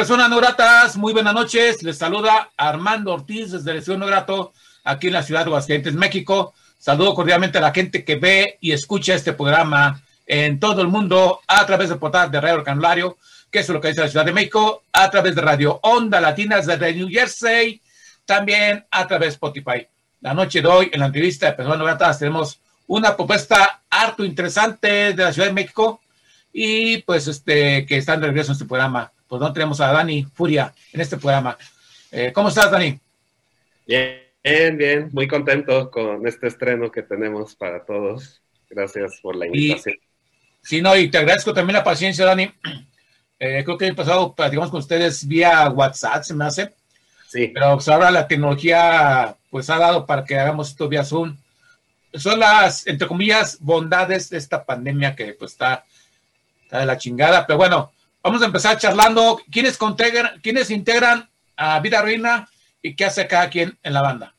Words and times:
Personas 0.00 0.30
No 0.30 0.38
Gratas, 0.38 0.96
muy 0.96 1.12
buenas 1.12 1.34
noches. 1.34 1.82
Les 1.82 1.98
saluda 1.98 2.48
Armando 2.56 3.12
Ortiz 3.12 3.52
desde 3.52 3.72
el 3.72 3.82
Ciudad 3.82 3.98
No 3.98 4.06
Grato, 4.06 4.54
aquí 4.82 5.08
en 5.08 5.12
la 5.12 5.22
ciudad 5.22 5.40
de 5.40 5.48
Aguascalientes, 5.48 5.92
México. 5.92 6.54
Saludo 6.78 7.14
cordialmente 7.14 7.58
a 7.58 7.60
la 7.60 7.70
gente 7.70 8.02
que 8.02 8.16
ve 8.16 8.56
y 8.62 8.72
escucha 8.72 9.12
este 9.12 9.34
programa 9.34 10.02
en 10.26 10.58
todo 10.58 10.80
el 10.80 10.88
mundo 10.88 11.40
a 11.46 11.66
través 11.66 11.90
del 11.90 11.98
portal 11.98 12.30
de 12.30 12.40
Radio 12.40 12.64
Canulario, 12.64 13.18
que 13.50 13.58
es 13.58 13.68
lo 13.68 13.78
que 13.78 13.88
dice 13.88 14.00
la 14.00 14.08
Ciudad 14.08 14.24
de 14.24 14.32
México, 14.32 14.84
a 14.90 15.10
través 15.10 15.34
de 15.34 15.42
Radio 15.42 15.78
Onda 15.82 16.18
Latinas 16.18 16.64
desde 16.64 16.94
New 16.94 17.10
Jersey, 17.10 17.82
también 18.24 18.86
a 18.90 19.06
través 19.06 19.26
de 19.26 19.34
Spotify. 19.34 19.86
La 20.22 20.32
noche 20.32 20.62
de 20.62 20.68
hoy, 20.68 20.90
en 20.94 21.00
la 21.00 21.06
entrevista 21.06 21.44
de 21.44 21.52
Personas 21.52 21.78
No 21.78 21.84
Gratas, 21.84 22.18
tenemos 22.18 22.58
una 22.86 23.14
propuesta 23.14 23.82
harto 23.90 24.24
interesante 24.24 25.12
de 25.12 25.22
la 25.22 25.30
Ciudad 25.34 25.48
de 25.48 25.54
México 25.54 26.00
y 26.54 27.02
pues 27.02 27.28
este 27.28 27.84
que 27.84 27.98
están 27.98 28.18
de 28.22 28.28
regreso 28.28 28.52
en 28.52 28.54
este 28.54 28.64
programa. 28.64 29.12
Pues 29.30 29.40
no 29.40 29.52
tenemos 29.52 29.80
a 29.80 29.92
Dani 29.92 30.24
Furia 30.24 30.74
en 30.92 31.00
este 31.00 31.16
programa. 31.16 31.56
Eh, 32.10 32.32
¿Cómo 32.34 32.48
estás, 32.48 32.68
Dani? 32.68 32.98
Bien, 33.86 34.76
bien, 34.76 35.08
muy 35.12 35.28
contento 35.28 35.88
con 35.88 36.26
este 36.26 36.48
estreno 36.48 36.90
que 36.90 37.04
tenemos 37.04 37.54
para 37.54 37.84
todos. 37.84 38.42
Gracias 38.68 39.20
por 39.22 39.36
la 39.36 39.46
invitación. 39.46 39.94
Sí, 40.62 40.82
no, 40.82 40.96
y 40.96 41.08
te 41.08 41.18
agradezco 41.18 41.54
también 41.54 41.76
la 41.76 41.84
paciencia, 41.84 42.24
Dani. 42.26 42.52
Eh, 43.42 43.64
creo 43.64 43.78
que 43.78 43.86
el 43.86 43.94
pasado 43.94 44.34
platicamos 44.34 44.70
con 44.70 44.80
ustedes 44.80 45.26
vía 45.26 45.70
WhatsApp, 45.70 46.24
se 46.24 46.34
me 46.34 46.44
hace, 46.44 46.74
Sí, 47.26 47.48
pero 47.54 47.72
pues 47.72 47.88
ahora 47.88 48.10
la 48.10 48.28
tecnología 48.28 49.34
pues 49.48 49.70
ha 49.70 49.78
dado 49.78 50.04
para 50.04 50.26
que 50.26 50.38
hagamos 50.38 50.68
esto 50.68 50.90
vía 50.90 51.04
Zoom. 51.04 51.38
Son 52.12 52.38
las, 52.38 52.86
entre 52.86 53.08
comillas, 53.08 53.56
bondades 53.60 54.28
de 54.28 54.36
esta 54.36 54.62
pandemia 54.62 55.16
que 55.16 55.32
pues 55.32 55.52
está, 55.52 55.86
está 56.64 56.80
de 56.80 56.84
la 56.84 56.98
chingada, 56.98 57.46
pero 57.46 57.56
bueno, 57.56 57.92
vamos 58.22 58.42
a 58.42 58.46
empezar 58.46 58.78
charlando. 58.78 59.40
¿Quiénes, 59.50 59.78
integran, 59.80 60.40
¿Quiénes 60.40 60.70
integran 60.70 61.28
a 61.56 61.80
Vida 61.80 62.02
Ruina 62.02 62.48
y 62.82 62.94
qué 62.96 63.04
hace 63.04 63.26
cada 63.26 63.50
quien 63.50 63.78
en 63.82 63.92
la 63.92 64.02
banda? 64.02 64.34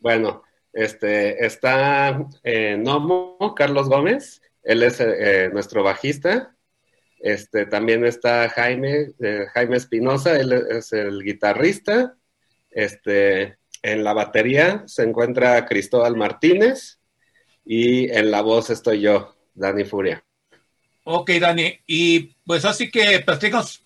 bueno, 0.00 0.42
este 0.72 1.44
está 1.44 2.26
eh, 2.44 2.76
Nomo, 2.78 3.54
Carlos 3.56 3.88
Gómez, 3.88 4.42
él 4.62 4.82
es 4.82 5.00
eh, 5.00 5.50
nuestro 5.52 5.82
bajista. 5.82 6.54
Este 7.20 7.66
también 7.66 8.04
está 8.04 8.48
Jaime, 8.48 9.08
eh, 9.20 9.46
Jaime 9.52 9.76
Espinosa, 9.76 10.38
él 10.38 10.52
es 10.52 10.92
el 10.92 11.22
guitarrista. 11.22 12.14
Este, 12.70 13.58
en 13.82 14.04
la 14.04 14.12
batería 14.12 14.84
se 14.86 15.02
encuentra 15.02 15.66
Cristóbal 15.66 16.16
Martínez 16.16 17.00
y 17.64 18.10
en 18.10 18.30
la 18.30 18.42
voz 18.42 18.70
estoy 18.70 19.00
yo, 19.00 19.36
Dani 19.54 19.84
Furia. 19.84 20.24
Ok, 21.10 21.30
Dani, 21.40 21.72
y 21.86 22.20
pues 22.44 22.64
así 22.66 22.90
que 22.90 23.20
platicamos 23.20 23.82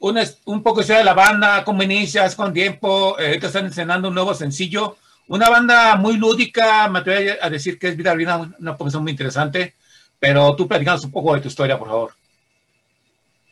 un, 0.00 0.18
es- 0.18 0.40
un 0.46 0.62
poco 0.62 0.82
de 0.82 1.04
la 1.04 1.14
banda, 1.14 1.64
cómo 1.64 1.82
inicias, 1.82 2.36
con 2.36 2.52
tiempo, 2.54 3.18
eh, 3.18 3.28
ahorita 3.28 3.48
están 3.48 3.66
estrenando 3.66 4.08
un 4.08 4.14
nuevo 4.14 4.34
sencillo, 4.34 4.96
una 5.28 5.50
banda 5.50 5.96
muy 5.96 6.16
lúdica, 6.18 6.88
me 6.88 7.00
atrevo 7.00 7.34
a 7.42 7.50
decir 7.50 7.78
que 7.78 7.88
es 7.88 7.96
Vida 7.96 8.14
Ruina, 8.14 8.54
una 8.58 8.76
profesión 8.76 9.02
muy 9.04 9.12
interesante, 9.12 9.74
pero 10.20 10.56
tú 10.56 10.68
platicamos 10.68 11.04
un 11.04 11.12
poco 11.12 11.34
de 11.34 11.42
tu 11.42 11.48
historia, 11.48 11.78
por 11.78 11.88
favor. 11.88 12.12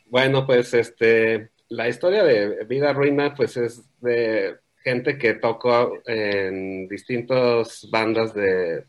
Bueno, 0.06 0.46
pues 0.46 0.74
este, 0.74 1.50
la 1.68 1.88
historia 1.88 2.22
de 2.24 2.64
Vida 2.64 2.92
Ruina, 2.92 3.34
pues 3.34 3.56
es 3.56 3.82
de 4.00 4.56
gente 4.84 5.16
que 5.18 5.34
tocó 5.34 5.92
en 6.06 6.88
distintas 6.88 7.88
bandas 7.90 8.34
de, 8.34 8.84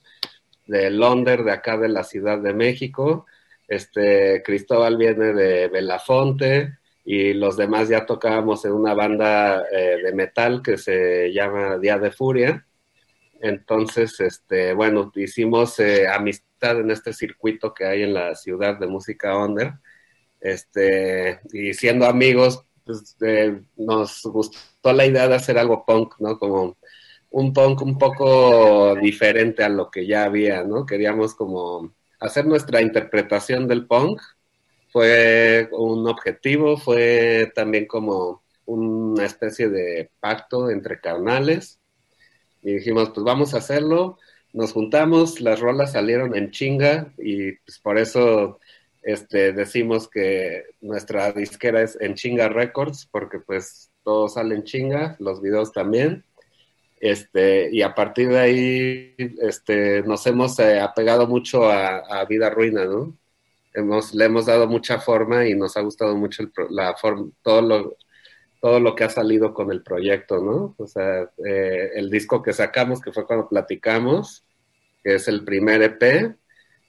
de 0.67 0.89
Londres, 0.91 1.45
de 1.45 1.51
acá 1.51 1.77
de 1.77 1.89
la 1.89 2.03
Ciudad 2.03 2.39
de 2.39 2.53
México. 2.53 3.25
Este, 3.73 4.43
Cristóbal 4.43 4.97
viene 4.97 5.33
de 5.33 5.67
Belafonte 5.67 6.77
y 7.03 7.33
los 7.33 7.57
demás 7.57 7.89
ya 7.89 8.05
tocábamos 8.05 8.63
en 8.65 8.73
una 8.73 8.93
banda 8.93 9.63
eh, 9.71 9.97
de 10.03 10.13
metal 10.13 10.61
que 10.61 10.77
se 10.77 11.33
llama 11.33 11.79
Día 11.79 11.97
de 11.97 12.11
Furia. 12.11 12.67
Entonces, 13.41 14.19
este, 14.19 14.73
bueno, 14.73 15.11
hicimos 15.15 15.79
eh, 15.79 16.07
amistad 16.07 16.79
en 16.79 16.91
este 16.91 17.13
circuito 17.13 17.73
que 17.73 17.85
hay 17.85 18.03
en 18.03 18.13
la 18.13 18.35
ciudad 18.35 18.77
de 18.79 18.87
música 18.87 19.35
under. 19.37 19.73
Este, 20.39 21.41
y 21.51 21.73
siendo 21.73 22.05
amigos, 22.05 22.63
pues, 22.85 23.17
eh, 23.21 23.59
nos 23.75 24.21
gustó 24.23 24.93
la 24.93 25.05
idea 25.05 25.27
de 25.27 25.35
hacer 25.35 25.57
algo 25.57 25.83
punk, 25.85 26.15
¿no? 26.19 26.37
Como 26.37 26.77
un 27.31 27.53
punk 27.53 27.81
un 27.81 27.97
poco 27.97 28.95
diferente 28.95 29.63
a 29.63 29.69
lo 29.69 29.89
que 29.89 30.05
ya 30.05 30.25
había, 30.25 30.63
¿no? 30.63 30.85
Queríamos 30.85 31.33
como 31.33 31.93
hacer 32.23 32.45
nuestra 32.45 32.81
interpretación 32.81 33.67
del 33.67 33.85
punk. 33.85 34.21
Fue 34.91 35.69
un 35.71 36.07
objetivo, 36.07 36.77
fue 36.77 37.51
también 37.55 37.87
como 37.87 38.43
una 38.65 39.25
especie 39.25 39.69
de 39.69 40.09
pacto 40.19 40.69
entre 40.69 40.99
carnales. 40.99 41.79
Y 42.61 42.75
dijimos, 42.75 43.09
pues 43.09 43.23
vamos 43.23 43.53
a 43.53 43.57
hacerlo. 43.57 44.17
nos 44.53 44.71
juntamos, 44.71 45.41
las 45.41 45.59
rolas 45.59 45.93
salieron 45.93 46.35
en 46.35 46.51
chinga 46.51 47.11
y 47.17 47.53
pues 47.53 47.79
por 47.79 47.97
eso 47.97 48.59
este, 49.01 49.51
decimos 49.51 50.07
que 50.07 50.63
nuestra 50.81 51.31
disquera 51.31 51.81
es 51.81 51.97
en 51.99 52.15
chinga 52.15 52.49
records, 52.49 53.07
porque 53.11 53.39
pues 53.39 53.91
todo 54.03 54.29
sale 54.29 54.55
en 54.55 54.63
chinga, 54.63 55.15
los 55.19 55.41
videos 55.41 55.71
también. 55.71 56.23
Este, 57.03 57.69
y 57.69 57.81
a 57.81 57.93
partir 57.93 58.29
de 58.29 58.39
ahí 58.39 59.15
este, 59.41 60.03
nos 60.03 60.25
hemos 60.25 60.57
eh, 60.59 60.79
apegado 60.79 61.27
mucho 61.27 61.69
a, 61.69 62.23
Vida 62.29 62.49
Ruina, 62.49 62.85
¿no? 62.85 63.17
Hemos, 63.73 64.15
le 64.15 64.23
hemos 64.23 64.45
dado 64.45 64.67
mucha 64.67 64.99
forma 65.01 65.45
y 65.45 65.53
nos 65.53 65.75
ha 65.75 65.81
gustado 65.81 66.15
mucho 66.15 66.43
la 66.69 66.95
forma, 66.95 67.29
todo 67.41 67.61
lo, 67.61 67.97
todo 68.61 68.79
lo 68.79 68.95
que 68.95 69.03
ha 69.03 69.09
salido 69.09 69.53
con 69.53 69.69
el 69.69 69.83
proyecto, 69.83 70.41
¿no? 70.41 70.75
O 70.77 70.87
sea, 70.87 71.29
eh, 71.45 71.91
el 71.95 72.09
disco 72.09 72.41
que 72.41 72.53
sacamos, 72.53 73.01
que 73.01 73.11
fue 73.11 73.27
cuando 73.27 73.49
platicamos, 73.49 74.45
que 75.03 75.15
es 75.15 75.27
el 75.27 75.43
primer 75.43 75.81
EP, 75.81 76.37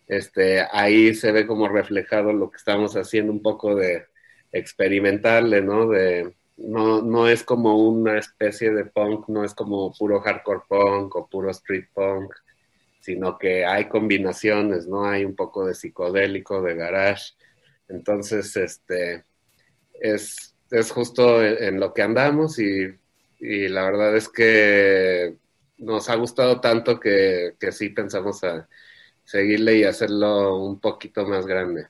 este, 0.06 0.64
ahí 0.70 1.12
se 1.16 1.32
ve 1.32 1.44
como 1.44 1.68
reflejado 1.68 2.32
lo 2.32 2.52
que 2.52 2.58
estamos 2.58 2.94
haciendo, 2.94 3.32
un 3.32 3.42
poco 3.42 3.74
de 3.74 4.06
experimentarle, 4.52 5.60
¿no? 5.60 5.88
De, 5.88 6.36
no, 6.56 7.02
no 7.02 7.28
es 7.28 7.42
como 7.42 7.76
una 7.76 8.18
especie 8.18 8.70
de 8.72 8.84
punk, 8.86 9.28
no 9.28 9.44
es 9.44 9.54
como 9.54 9.92
puro 9.92 10.20
hardcore 10.20 10.62
punk 10.68 11.16
o 11.16 11.28
puro 11.28 11.50
street 11.50 11.86
punk, 11.92 12.32
sino 13.00 13.38
que 13.38 13.64
hay 13.66 13.88
combinaciones, 13.88 14.86
¿no? 14.86 15.04
Hay 15.04 15.24
un 15.24 15.36
poco 15.36 15.66
de 15.66 15.74
psicodélico, 15.74 16.62
de 16.62 16.74
garage. 16.74 17.34
Entonces, 17.88 18.56
este, 18.56 19.24
es, 20.00 20.54
es 20.70 20.90
justo 20.90 21.44
en, 21.44 21.80
lo 21.80 21.92
que 21.92 22.02
andamos 22.02 22.58
y, 22.58 22.96
la 23.40 23.84
verdad 23.84 24.16
es 24.16 24.28
que 24.28 25.36
nos 25.78 26.08
ha 26.08 26.14
gustado 26.14 26.60
tanto 26.60 26.98
que, 26.98 27.54
sí 27.72 27.90
pensamos 27.90 28.42
a 28.44 28.68
seguirle 29.24 29.76
y 29.76 29.84
hacerlo 29.84 30.56
un 30.64 30.80
poquito 30.80 31.26
más 31.26 31.46
grande. 31.46 31.88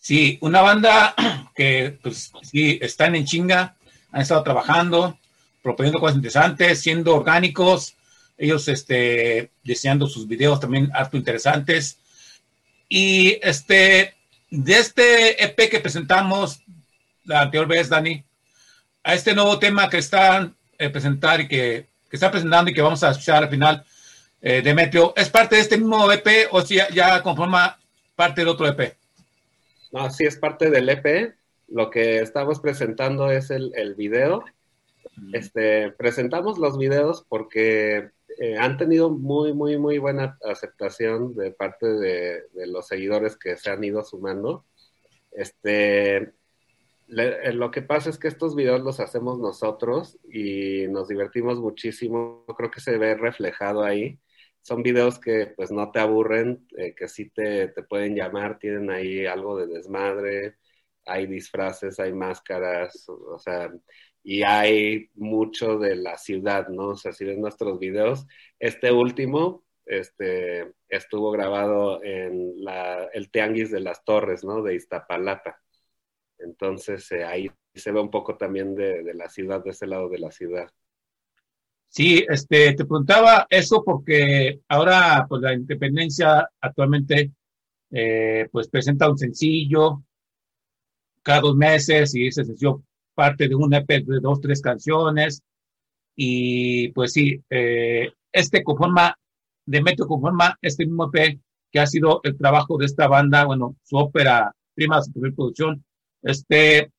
Sí, 0.00 0.38
una 0.40 0.60
banda 0.60 1.14
que 1.54 1.98
pues 2.02 2.32
sí 2.42 2.78
están 2.80 3.14
en 3.14 3.24
chinga, 3.24 3.76
han 4.10 4.22
estado 4.22 4.42
trabajando, 4.42 5.18
proponiendo 5.62 6.00
cosas 6.00 6.16
interesantes, 6.16 6.80
siendo 6.80 7.16
orgánicos, 7.16 7.94
ellos 8.36 8.68
este, 8.68 9.50
diseñando 9.62 10.06
sus 10.06 10.26
videos 10.26 10.60
también 10.60 10.90
harto 10.94 11.16
interesantes. 11.16 11.98
Y 12.88 13.38
este, 13.42 14.14
de 14.50 14.78
este 14.78 15.44
EP 15.44 15.68
que 15.68 15.80
presentamos 15.80 16.60
la 17.24 17.42
anterior 17.42 17.66
vez, 17.66 17.88
Dani, 17.88 18.24
a 19.02 19.14
este 19.14 19.34
nuevo 19.34 19.58
tema 19.58 19.88
que 19.90 19.98
están 19.98 20.56
eh, 20.78 20.88
presentar 20.88 21.40
y 21.40 21.48
que, 21.48 21.86
que 22.08 22.16
está 22.16 22.30
presentando 22.30 22.70
y 22.70 22.74
que 22.74 22.82
vamos 22.82 23.02
a 23.02 23.10
escuchar 23.10 23.42
al 23.42 23.50
final, 23.50 23.84
eh, 24.40 24.62
Demetrio, 24.62 25.12
¿es 25.16 25.28
parte 25.28 25.56
de 25.56 25.62
este 25.62 25.76
mismo 25.76 26.10
EP 26.10 26.48
o 26.52 26.62
si 26.62 26.76
ya, 26.76 27.22
conforma 27.22 27.78
parte 28.14 28.40
del 28.40 28.48
otro 28.48 28.66
EP? 28.68 28.96
No, 29.92 30.10
sí 30.10 30.24
es 30.24 30.36
parte 30.36 30.70
del 30.70 30.88
EP. 30.88 31.34
Lo 31.68 31.90
que 31.90 32.20
estamos 32.20 32.60
presentando 32.60 33.30
es 33.30 33.50
el, 33.50 33.72
el 33.74 33.94
video. 33.94 34.44
Este, 35.32 35.90
presentamos 35.92 36.58
los 36.58 36.78
videos 36.78 37.24
porque 37.28 38.10
eh, 38.38 38.56
han 38.56 38.76
tenido 38.76 39.10
muy, 39.10 39.52
muy, 39.52 39.78
muy 39.78 39.98
buena 39.98 40.38
aceptación 40.44 41.34
de 41.34 41.50
parte 41.50 41.86
de, 41.86 42.42
de, 42.52 42.66
los 42.68 42.86
seguidores 42.86 43.36
que 43.36 43.56
se 43.56 43.70
han 43.70 43.82
ido 43.82 44.04
sumando. 44.04 44.64
Este, 45.32 46.16
eh, 47.08 47.52
lo 47.52 47.70
que 47.70 47.82
pasa 47.82 48.10
es 48.10 48.18
que 48.18 48.28
estos 48.28 48.54
videos 48.54 48.80
los 48.82 49.00
hacemos 49.00 49.38
nosotros 49.38 50.18
y 50.30 50.86
nos 50.88 51.08
divertimos 51.08 51.58
muchísimo. 51.58 52.44
Creo 52.56 52.70
que 52.70 52.80
se 52.80 52.98
ve 52.98 53.14
reflejado 53.14 53.82
ahí. 53.82 54.18
Son 54.68 54.82
videos 54.82 55.18
que 55.18 55.46
pues 55.56 55.70
no 55.72 55.90
te 55.92 56.00
aburren, 56.00 56.66
eh, 56.76 56.94
que 56.94 57.08
sí 57.08 57.30
te, 57.30 57.68
te, 57.68 57.82
pueden 57.82 58.14
llamar, 58.14 58.58
tienen 58.58 58.90
ahí 58.90 59.26
algo 59.26 59.56
de 59.58 59.66
desmadre, 59.66 60.56
hay 61.06 61.26
disfraces, 61.26 61.98
hay 62.00 62.12
máscaras, 62.12 63.08
o 63.08 63.38
sea, 63.38 63.72
y 64.22 64.42
hay 64.42 65.10
mucho 65.14 65.78
de 65.78 65.96
la 65.96 66.18
ciudad, 66.18 66.68
¿no? 66.68 66.88
O 66.88 66.96
sea, 66.96 67.12
si 67.12 67.24
ven 67.24 67.40
nuestros 67.40 67.78
videos, 67.78 68.26
este 68.58 68.92
último 68.92 69.64
este, 69.86 70.74
estuvo 70.88 71.30
grabado 71.30 72.02
en 72.04 72.62
la, 72.62 73.04
el 73.14 73.30
Tianguis 73.30 73.70
de 73.70 73.80
las 73.80 74.04
Torres, 74.04 74.44
¿no? 74.44 74.62
De 74.62 74.74
Iztapalapa. 74.74 75.62
Entonces 76.38 77.10
eh, 77.12 77.24
ahí 77.24 77.50
se 77.74 77.92
ve 77.92 78.00
un 78.00 78.10
poco 78.10 78.36
también 78.36 78.74
de, 78.74 79.14
la 79.14 79.28
ciudad, 79.30 79.64
de 79.64 79.70
ese 79.70 79.86
lado 79.86 80.08
de 80.10 80.18
la 80.18 80.30
ciudad. 80.30 80.70
Sí, 81.88 82.24
este, 82.28 82.74
te 82.74 82.84
preguntaba 82.84 83.46
eso 83.48 83.82
porque 83.84 84.60
ahora 84.68 85.26
pues 85.28 85.42
la 85.42 85.54
independencia 85.54 86.48
actualmente 86.60 87.32
eh, 87.90 88.48
pues 88.52 88.68
presenta 88.68 89.10
un 89.10 89.18
sencillo 89.18 90.02
cada 91.22 91.40
dos 91.40 91.56
meses 91.56 92.14
y 92.14 92.26
ese 92.26 92.44
sencillo 92.44 92.82
parte 93.14 93.48
de 93.48 93.54
un 93.54 93.72
EP 93.74 93.86
de 93.86 94.20
dos, 94.20 94.40
tres 94.40 94.60
canciones 94.60 95.42
y 96.14 96.88
pues 96.92 97.12
sí, 97.12 97.42
eh, 97.50 98.12
este 98.32 98.62
conforma, 98.62 99.16
de 99.66 99.82
Metro 99.82 100.06
conforma 100.06 100.58
este 100.62 100.84
mismo 100.86 101.10
EP 101.12 101.40
que 101.70 101.80
ha 101.80 101.86
sido 101.86 102.20
el 102.24 102.36
trabajo 102.36 102.78
de 102.78 102.86
esta 102.86 103.08
banda, 103.08 103.44
bueno, 103.44 103.76
su 103.84 103.96
ópera 103.96 104.54
prima, 104.74 105.02
su 105.02 105.12
primer 105.12 105.34
producción, 105.34 105.84
este, 106.22 106.90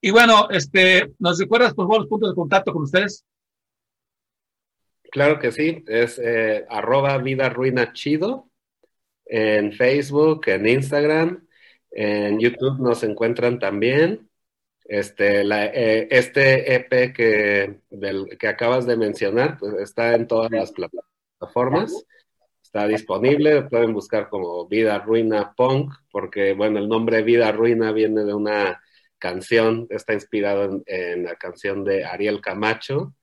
y 0.00 0.10
bueno, 0.10 0.48
este, 0.50 1.14
¿nos 1.18 1.38
recuerdas 1.38 1.74
por 1.74 1.86
favor 1.86 2.00
los 2.00 2.08
puntos 2.08 2.30
de 2.30 2.34
contacto 2.34 2.72
con 2.72 2.82
ustedes? 2.82 3.24
Claro 5.10 5.38
que 5.38 5.52
sí, 5.52 5.84
es 5.86 6.18
eh, 6.18 6.64
arroba 6.68 7.16
vida 7.18 7.48
ruina 7.48 7.92
chido 7.92 8.50
en 9.24 9.72
Facebook, 9.72 10.48
en 10.48 10.66
Instagram, 10.66 11.46
en 11.90 12.38
YouTube 12.38 12.80
nos 12.80 13.02
encuentran 13.02 13.58
también. 13.58 14.28
Este, 14.84 15.44
la, 15.44 15.66
eh, 15.66 16.08
este 16.10 16.74
EP 16.74 17.12
que, 17.12 17.80
del, 17.90 18.38
que 18.38 18.48
acabas 18.48 18.86
de 18.86 18.96
mencionar 18.96 19.58
pues 19.58 19.74
está 19.74 20.14
en 20.14 20.26
todas 20.26 20.50
las 20.50 20.72
plataformas 20.72 22.06
está 22.68 22.86
disponible, 22.86 23.62
pueden 23.62 23.94
buscar 23.94 24.28
como 24.28 24.68
Vida 24.68 24.98
Ruina 24.98 25.54
Punk, 25.56 25.90
porque 26.10 26.52
bueno, 26.52 26.78
el 26.78 26.86
nombre 26.86 27.22
Vida 27.22 27.50
Ruina 27.50 27.92
viene 27.92 28.24
de 28.24 28.34
una 28.34 28.82
canción, 29.16 29.86
está 29.88 30.12
inspirado 30.12 30.82
en, 30.84 31.24
la 31.24 31.36
canción 31.36 31.82
de 31.82 32.04
Ariel 32.04 32.42
Camacho, 32.42 33.14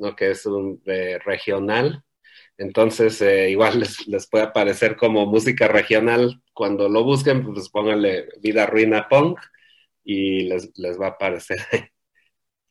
¿no? 0.00 0.16
que 0.16 0.30
es 0.30 0.46
un 0.46 0.82
regional. 0.84 2.02
Entonces, 2.60 3.22
eh, 3.22 3.50
igual 3.50 3.80
les, 4.06 4.26
puede 4.28 4.44
aparecer 4.44 4.96
como 4.96 5.26
música 5.26 5.66
regional. 5.66 6.42
Cuando 6.52 6.88
lo 6.88 7.04
busquen, 7.04 7.44
pues 7.44 7.70
pónganle 7.70 8.28
Vida 8.40 8.66
Ruina 8.66 9.08
Punk 9.08 9.38
y 10.04 10.42
les, 10.42 10.70
va 11.00 11.06
a 11.06 11.10
aparecer. 11.10 11.58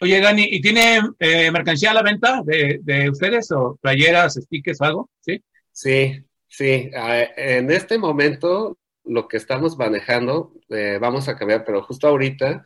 Oye, 0.01 0.21
Dani, 0.21 0.47
¿y 0.49 0.61
tiene 0.61 1.01
eh, 1.19 1.51
mercancía 1.51 1.91
a 1.91 1.95
la 1.95 2.03
venta 2.03 2.41
de, 2.45 2.79
de, 2.83 3.09
ustedes 3.09 3.51
o 3.51 3.77
playeras, 3.81 4.35
stickers 4.35 4.79
o 4.79 4.85
algo? 4.85 5.09
¿Sí? 5.19 5.43
Sí, 5.71 6.23
sí. 6.47 6.89
En 6.93 7.69
este 7.69 7.97
momento 7.97 8.77
lo 9.03 9.27
que 9.27 9.37
estamos 9.37 9.77
manejando, 9.77 10.53
eh, 10.69 10.99
vamos 11.01 11.27
a 11.27 11.35
cambiar, 11.35 11.65
pero 11.65 11.81
justo 11.81 12.07
ahorita 12.07 12.63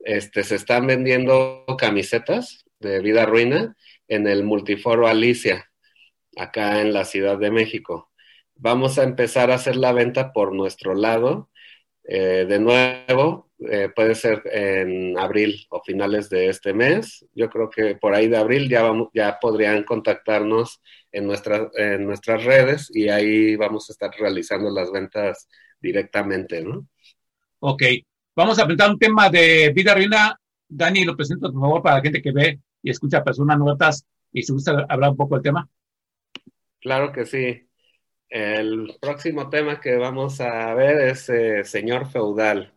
este, 0.00 0.44
se 0.44 0.56
están 0.56 0.86
vendiendo 0.86 1.64
camisetas 1.78 2.66
de 2.78 3.00
Vida 3.00 3.24
Ruina 3.24 3.74
en 4.08 4.26
el 4.26 4.44
Multiforo 4.44 5.08
Alicia, 5.08 5.70
acá 6.36 6.80
en 6.80 6.92
la 6.92 7.04
Ciudad 7.04 7.38
de 7.38 7.50
México. 7.50 8.10
Vamos 8.54 8.98
a 8.98 9.04
empezar 9.04 9.50
a 9.50 9.54
hacer 9.54 9.76
la 9.76 9.92
venta 9.92 10.32
por 10.32 10.54
nuestro 10.54 10.94
lado. 10.94 11.50
Eh, 12.04 12.46
de 12.48 12.58
nuevo, 12.58 13.50
eh, 13.70 13.90
puede 13.94 14.14
ser 14.14 14.42
en 14.52 15.18
abril 15.18 15.66
o 15.70 15.82
finales 15.82 16.28
de 16.30 16.48
este 16.48 16.72
mes. 16.72 17.26
Yo 17.34 17.50
creo 17.50 17.68
que 17.68 17.96
por 17.96 18.14
ahí 18.14 18.28
de 18.28 18.36
abril 18.36 18.68
ya, 18.68 18.82
vamos, 18.82 19.08
ya 19.12 19.38
podrían 19.40 19.82
contactarnos 19.84 20.80
en, 21.10 21.30
en 21.74 22.06
nuestras 22.06 22.44
redes 22.44 22.90
y 22.94 23.08
ahí 23.08 23.56
vamos 23.56 23.88
a 23.88 23.92
estar 23.92 24.10
realizando 24.18 24.70
las 24.70 24.90
ventas 24.92 25.48
directamente, 25.80 26.62
¿no? 26.62 26.86
Ok, 27.60 27.82
vamos 28.34 28.58
a 28.58 28.64
presentar 28.64 28.90
un 28.90 28.98
tema 28.98 29.28
de 29.30 29.72
vida 29.74 29.94
reina. 29.94 30.38
Dani, 30.68 31.04
lo 31.04 31.16
presento 31.16 31.52
por 31.52 31.60
favor 31.60 31.82
para 31.82 31.96
la 31.96 32.02
gente 32.02 32.20
que 32.20 32.32
ve 32.32 32.60
y 32.86 32.90
escucha 32.90 33.24
personas 33.24 33.58
notas 33.58 34.06
y 34.32 34.44
se 34.44 34.52
gusta 34.52 34.86
hablar 34.88 35.10
un 35.10 35.16
poco 35.16 35.34
del 35.34 35.42
tema. 35.42 35.68
Claro 36.80 37.10
que 37.10 37.26
sí. 37.26 37.68
El 38.28 38.96
próximo 39.00 39.50
tema 39.50 39.80
que 39.80 39.96
vamos 39.96 40.40
a 40.40 40.72
ver 40.74 41.08
es 41.08 41.28
eh, 41.28 41.64
Señor 41.64 42.08
Feudal. 42.08 42.74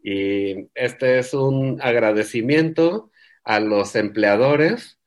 Y 0.00 0.68
este 0.74 1.18
es 1.18 1.34
un 1.34 1.80
agradecimiento 1.82 3.10
a 3.42 3.58
los 3.58 3.96
empleadores 3.96 5.00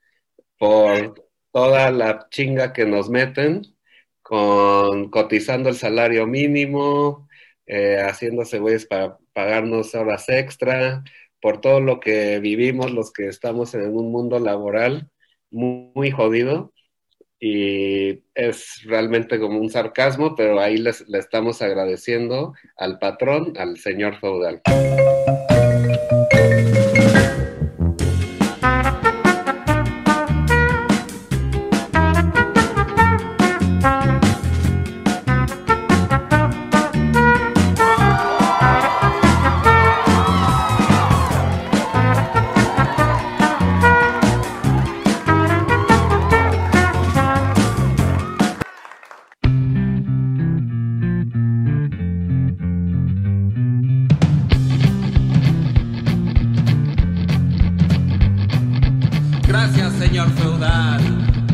por 0.57 1.15
toda 1.53 1.89
la 1.91 2.27
chinga 2.29 2.73
que 2.73 2.85
nos 2.85 3.09
meten 3.09 3.61
con 4.21 5.09
cotizando 5.11 5.69
el 5.69 5.75
salario 5.75 6.27
mínimo, 6.27 7.29
eh, 7.67 7.99
haciéndose 8.01 8.59
güeyes 8.59 8.85
para 8.85 9.17
pagarnos 9.31 9.95
horas 9.95 10.27
extra, 10.27 11.05
por 11.45 11.61
todo 11.61 11.79
lo 11.79 11.99
que 11.99 12.39
vivimos 12.39 12.89
los 12.89 13.13
que 13.13 13.27
estamos 13.27 13.75
en 13.75 13.95
un 13.95 14.11
mundo 14.11 14.39
laboral 14.39 15.11
muy, 15.51 16.09
jodido. 16.09 16.73
y 17.39 18.23
es 18.33 18.81
realmente 18.85 19.39
como 19.39 19.59
un 19.59 19.69
sarcasmo, 19.69 20.33
pero 20.35 20.59
ahí 20.59 20.77
les, 20.77 21.07
le 21.07 21.19
estamos 21.19 21.61
agradeciendo 21.61 22.55
al 22.75 22.97
patrón, 22.97 23.53
al 23.59 23.77
señor 23.77 24.15
feudal. 24.15 24.63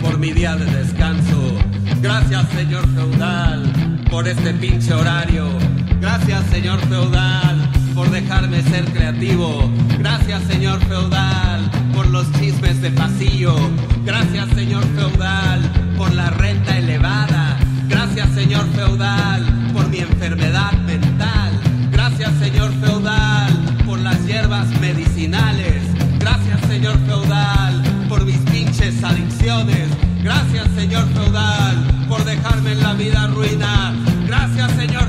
Por 0.01 0.17
mi 0.17 0.31
día 0.31 0.55
de 0.55 0.65
descanso. 0.65 1.57
Gracias, 2.01 2.47
señor 2.49 2.87
feudal, 2.95 3.71
por 4.09 4.27
este 4.27 4.53
pinche 4.53 4.93
horario. 4.93 5.47
Gracias, 5.99 6.43
señor 6.51 6.79
feudal, 6.87 7.69
por 7.93 8.09
dejarme 8.09 8.61
ser 8.63 8.85
creativo. 8.85 9.71
Gracias, 9.99 10.41
señor 10.43 10.79
feudal, 10.85 11.69
por 11.93 12.07
los 12.07 12.31
chismes 12.33 12.81
de 12.81 12.91
pasillo. 12.91 13.55
Gracias, 14.05 14.49
señor 14.55 14.83
feudal, 14.95 15.61
por 15.97 16.11
la 16.13 16.29
renta 16.31 16.77
elevada. 16.77 17.57
Gracias, 17.87 18.29
señor 18.31 18.65
feudal, 18.75 19.45
por 19.73 19.87
mi 19.89 19.99
enfermedad 19.99 20.73
mental. 20.85 21.51
Gracias, 21.91 22.31
señor 22.39 22.71
feudal, 22.83 23.51
por 23.85 23.99
las 23.99 24.25
hierbas 24.25 24.67
medicinales. 24.79 25.83
Gracias, 26.19 26.59
señor 26.67 26.97
feudal, 27.05 27.83
por 28.09 28.25
mis 28.25 28.50
adicciones. 29.03 29.89
Gracias, 30.23 30.67
señor 30.75 31.07
feudal, 31.13 32.05
por 32.07 32.23
dejarme 32.23 32.73
en 32.73 32.83
la 32.83 32.93
vida 32.93 33.27
ruina. 33.27 33.93
Gracias, 34.27 34.71
señor 34.73 35.00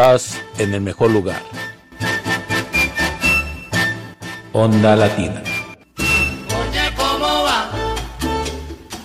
estás 0.00 0.40
en 0.58 0.72
el 0.72 0.80
mejor 0.80 1.10
lugar. 1.10 1.42
Onda 4.54 4.96
Latina. 4.96 5.42
Oye, 6.48 6.84
¿cómo 6.96 7.26
va? 7.44 7.70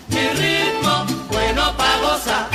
Mi 0.08 0.26
ritmo, 0.40 1.06
bueno 1.28 1.64
pa' 1.76 2.00
gozar. 2.00 2.50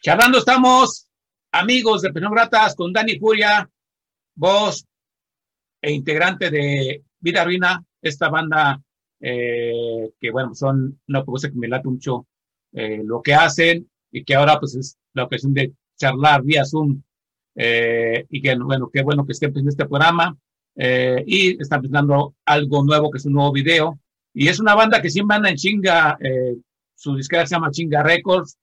Charlando 0.00 0.38
estamos, 0.38 1.08
amigos 1.52 2.00
de 2.00 2.10
Penón 2.10 2.32
Gratas, 2.32 2.74
con 2.74 2.90
Dani 2.90 3.18
Furia, 3.18 3.68
voz 4.34 4.86
e 5.82 5.92
integrante 5.92 6.48
de 6.48 7.04
Vida 7.20 7.44
Ruina, 7.44 7.84
esta 8.00 8.30
banda 8.30 8.80
eh, 9.20 10.10
que, 10.18 10.30
bueno, 10.30 10.54
son 10.54 11.02
una 11.06 11.22
propuesta 11.22 11.50
que 11.50 11.58
me 11.58 11.68
late 11.68 11.86
mucho 11.86 12.26
eh, 12.72 13.02
lo 13.04 13.20
que 13.20 13.34
hacen 13.34 13.90
y 14.10 14.24
que 14.24 14.34
ahora 14.34 14.58
pues 14.58 14.74
es 14.74 14.96
la 15.12 15.24
ocasión 15.24 15.52
de 15.52 15.74
charlar 16.02 16.42
vía 16.42 16.64
Zoom 16.64 17.00
eh, 17.54 18.26
y 18.28 18.42
que, 18.42 18.56
bueno, 18.56 18.90
qué 18.92 19.02
bueno 19.02 19.24
que 19.24 19.32
estén 19.32 19.56
en 19.56 19.68
este 19.68 19.86
programa 19.86 20.36
eh, 20.74 21.22
y 21.26 21.62
están 21.62 21.80
presentando 21.80 22.34
algo 22.44 22.82
nuevo 22.82 23.10
que 23.10 23.18
es 23.18 23.26
un 23.26 23.34
nuevo 23.34 23.52
video 23.52 24.00
y 24.34 24.48
es 24.48 24.58
una 24.58 24.74
banda 24.74 25.00
que 25.00 25.10
siempre 25.10 25.36
anda 25.36 25.50
en 25.50 25.56
chinga, 25.56 26.18
eh, 26.20 26.56
su 26.94 27.14
disquera 27.14 27.46
se 27.46 27.54
llama 27.54 27.70
Chinga 27.70 28.02
Records 28.02 28.56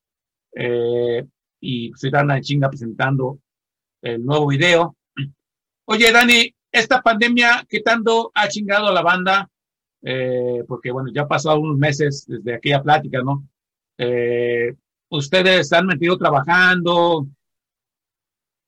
eh, 0.54 1.24
y 1.60 1.92
se 1.94 2.08
anda 2.12 2.36
en 2.36 2.42
chinga 2.42 2.68
presentando 2.68 3.38
el 4.02 4.24
nuevo 4.24 4.48
video. 4.48 4.96
Oye, 5.84 6.12
Dani, 6.12 6.54
esta 6.72 7.00
pandemia, 7.00 7.64
¿qué 7.68 7.80
tanto 7.80 8.32
ha 8.34 8.48
chingado 8.48 8.88
a 8.88 8.92
la 8.92 9.02
banda? 9.02 9.48
Eh, 10.02 10.64
porque, 10.66 10.90
bueno, 10.90 11.10
ya 11.12 11.28
pasó 11.28 11.50
algunos 11.50 11.76
meses 11.76 12.24
desde 12.26 12.54
aquella 12.54 12.82
plática, 12.82 13.22
¿no? 13.22 13.46
Ustedes 15.10 15.72
han 15.74 15.86
metido 15.86 16.16
trabajando, 16.18 17.26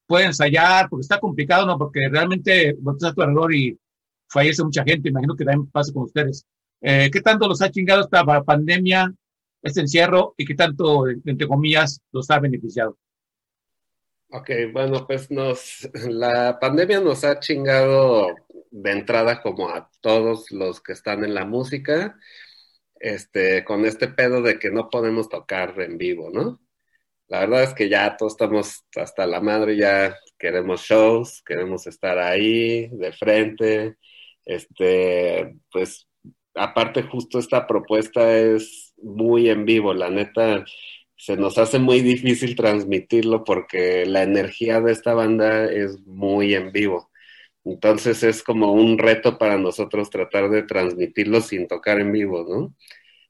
pueden 0.07 0.29
ensayar, 0.29 0.89
porque 0.89 1.03
está 1.03 1.19
complicado, 1.21 1.67
¿no? 1.67 1.79
Porque 1.79 2.09
realmente 2.11 2.75
volteas 2.81 3.13
a 3.13 3.15
tu 3.15 3.23
alrededor 3.23 3.55
y 3.55 3.79
fallece 4.29 4.63
mucha 4.65 4.85
gente, 4.85 5.09
imagino 5.09 5.37
que 5.37 5.45
también 5.45 5.71
pasa 5.71 5.93
con 5.93 6.05
ustedes. 6.05 6.45
Eh, 6.81 7.11
¿Qué 7.13 7.21
tanto 7.21 7.49
los 7.49 7.63
ha 7.63 7.71
chingado 7.71 8.03
esta 8.03 8.25
pa- 8.25 8.43
pandemia, 8.43 9.13
este 9.63 9.81
encierro, 9.81 10.35
y 10.37 10.45
qué 10.45 10.55
tanto, 10.55 11.09
entre 11.09 11.47
comillas, 11.49 12.01
los 12.13 12.31
ha 12.31 12.41
beneficiado? 12.41 12.97
Ok, 14.31 14.51
bueno, 14.73 15.07
pues 15.07 15.31
nos, 15.31 15.89
la 16.09 16.59
pandemia 16.59 17.01
nos 17.01 17.23
ha 17.25 17.39
chingado 17.39 18.29
de 18.71 18.93
entrada 18.93 19.43
como 19.43 19.69
a 19.69 19.91
todos 20.01 20.51
los 20.51 20.81
que 20.81 20.93
están 20.93 21.23
en 21.25 21.35
la 21.35 21.45
música, 21.45 22.19
este, 23.03 23.65
con 23.65 23.85
este 23.85 24.09
pedo 24.09 24.43
de 24.43 24.59
que 24.59 24.71
no 24.71 24.89
podemos 24.91 25.29
tocar 25.29 25.79
en 25.81 25.99
vivo, 25.99 26.31
¿no? 26.33 26.61
La 27.29 27.41
verdad 27.41 27.65
es 27.65 27.75
que 27.75 27.89
ya 27.89 28.17
todos 28.17 28.35
estamos 28.35 28.85
hasta 28.97 29.27
la 29.27 29.41
madre, 29.41 29.77
ya 29.77 30.17
queremos 30.39 30.83
shows, 30.83 31.43
queremos 31.45 31.87
estar 31.87 32.19
ahí 32.19 32.89
de 32.89 33.13
frente, 33.13 33.97
este, 34.45 35.55
pues 35.71 36.09
aparte 36.55 37.03
justo 37.05 37.39
esta 37.39 37.67
propuesta 37.67 38.37
es 38.39 38.95
muy 38.99 39.49
en 39.51 39.65
vivo, 39.65 39.95
la 39.95 40.11
neta 40.11 40.65
se 41.17 41.37
nos 41.37 41.59
hace 41.59 41.79
muy 41.79 42.01
difícil 42.01 42.57
transmitirlo 42.57 43.45
porque 43.45 44.07
la 44.07 44.23
energía 44.25 44.81
de 44.81 44.93
esta 44.93 45.15
banda 45.15 45.67
es 45.67 46.01
muy 46.07 46.55
en 46.55 46.73
vivo. 46.73 47.12
Entonces 47.65 48.23
es 48.23 48.43
como 48.43 48.73
un 48.73 48.99
reto 48.99 49.39
para 49.39 49.59
nosotros 49.59 50.11
tratar 50.11 50.51
de 50.51 50.63
transmitirlo 50.65 51.41
sin 51.41 51.69
tocar 51.69 52.01
en 52.01 52.13
vivo, 52.13 52.45
¿no? 52.49 52.75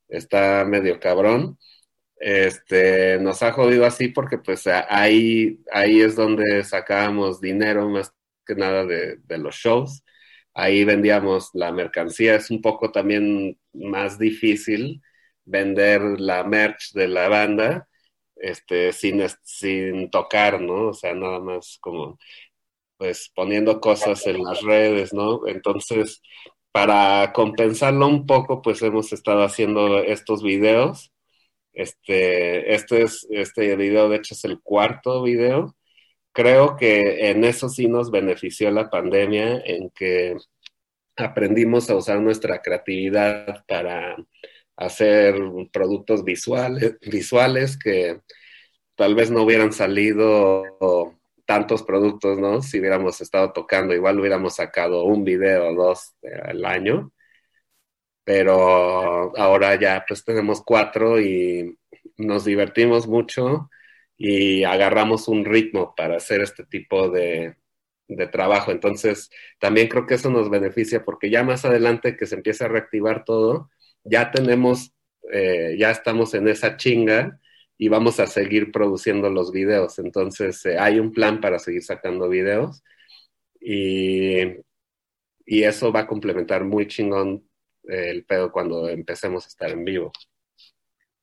Está 0.09 0.65
medio 0.67 1.01
cabrón. 1.01 1.59
Este, 2.19 3.19
nos 3.21 3.43
ha 3.43 3.53
jodido 3.53 3.87
así 3.87 4.09
porque 4.09 4.39
pues 4.39 4.67
ahí, 4.67 5.61
ahí 5.73 6.01
es 6.01 6.17
donde 6.17 6.65
sacábamos 6.65 7.41
dinero 7.41 7.89
más 7.91 8.15
que 8.47 8.55
nada 8.55 8.87
de, 8.87 9.19
los 9.39 9.57
shows. 9.57 10.05
Ahí 10.55 10.85
vendíamos 10.85 11.51
la 11.55 11.73
mercancía. 11.73 12.37
Es 12.37 12.51
un 12.51 12.63
poco 12.63 12.93
también 12.93 13.59
más 13.73 14.19
difícil 14.19 15.03
vender 15.45 16.03
la 16.21 16.45
merch 16.45 16.93
de 16.95 17.09
la 17.09 17.29
banda 17.29 17.89
este, 18.37 18.93
sin, 18.93 19.23
sin 19.45 20.11
tocar, 20.11 20.61
¿no? 20.61 20.89
O 20.89 20.95
sea, 20.95 21.15
nada 21.15 21.41
más 21.41 21.79
como 21.81 22.19
pues 23.03 23.33
poniendo 23.35 23.81
cosas 23.81 24.25
en 24.29 24.45
las 24.45 24.63
redes, 24.63 25.13
¿no? 25.13 25.49
Entonces, 25.49 26.23
para 26.71 27.33
compensarlo 27.33 28.07
un 28.07 28.27
poco, 28.27 28.63
pues 28.63 28.81
hemos 28.83 29.13
estado 29.13 29.43
haciendo 29.43 29.99
estos 30.05 30.41
videos. 30.45 31.13
Este, 31.73 32.73
este 32.75 33.03
es, 33.03 33.27
este 33.31 33.75
video, 33.75 34.09
de 34.09 34.19
hecho, 34.19 34.35
es 34.35 34.45
el 34.45 34.61
cuarto 34.61 35.21
video. 35.25 35.75
Creo 36.33 36.77
que 36.77 37.31
en 37.31 37.43
eso 37.43 37.69
sí 37.69 37.89
nos 37.89 38.13
benefició 38.13 38.71
la 38.71 38.89
pandemia, 38.89 39.61
en 39.65 39.91
que 39.91 40.37
aprendimos 41.17 41.91
a 41.91 41.97
usar 41.97 42.21
nuestra 42.21 42.63
creatividad 42.63 43.65
para 43.67 44.17
hacer 44.77 45.35
productos 45.73 46.23
visuales, 46.23 46.99
visuales 47.01 47.77
que 47.77 48.21
tal 48.95 49.17
vez 49.17 49.33
no 49.33 49.43
hubieran 49.43 49.73
salido 49.73 51.19
tantos 51.53 51.83
productos, 51.83 52.39
¿no? 52.39 52.63
Si 52.63 52.81
hubiéramos 52.81 53.21
estado 53.21 53.53
tocando, 53.53 53.95
igual 53.95 54.19
hubiéramos 54.19 54.55
sacado 54.57 55.05
un 55.05 55.23
video 55.23 55.69
o 55.69 55.75
dos 55.75 56.15
al 56.45 56.65
año, 56.65 57.13
pero 58.25 59.37
ahora 59.37 59.79
ya 59.79 60.05
pues 60.09 60.25
tenemos 60.25 60.63
cuatro 60.65 61.21
y 61.21 61.79
nos 62.17 62.45
divertimos 62.47 63.07
mucho 63.07 63.69
y 64.17 64.65
agarramos 64.65 65.29
un 65.29 65.45
ritmo 65.45 65.95
para 65.97 66.17
hacer 66.17 66.41
este 66.41 66.65
tipo 66.65 67.11
de, 67.11 67.57
de 68.09 68.27
trabajo. 68.29 68.71
Entonces, 68.73 69.31
también 69.59 69.89
creo 69.89 70.07
que 70.07 70.15
eso 70.15 70.31
nos 70.31 70.49
beneficia 70.51 71.05
porque 71.05 71.29
ya 71.31 71.43
más 71.45 71.65
adelante 71.67 72.17
que 72.17 72.27
se 72.27 72.37
empiece 72.37 72.65
a 72.65 72.69
reactivar 72.69 73.25
todo, 73.25 73.71
ya 74.05 74.31
tenemos, 74.31 74.95
eh, 75.33 75.77
ya 75.79 75.91
estamos 75.91 76.33
en 76.35 76.49
esa 76.49 76.79
chinga 76.79 77.39
y 77.83 77.89
vamos 77.89 78.21
a 78.21 78.29
seguir 78.29 78.71
produciendo 78.71 79.29
los 79.29 79.51
videos. 79.51 79.99
Entonces, 79.99 80.65
eh, 80.67 80.79
hay 80.79 81.01
un 81.01 81.11
plan 81.11 81.41
para 81.41 81.59
seguir 81.59 81.83
sacando 81.83 82.29
videos 82.29 82.81
y, 83.61 84.41
y 85.45 85.65
eso 85.65 85.91
va 85.91 86.01
a 86.01 86.07
complementar 86.07 86.63
muy 86.63 86.87
chingón 86.87 87.43
eh, 87.89 88.11
el 88.11 88.25
pedo 88.25 88.53
cuando 88.53 88.89
empecemos 88.89 89.45
a 89.45 89.49
estar 89.49 89.71
en 89.71 89.85
vivo. 89.85 90.13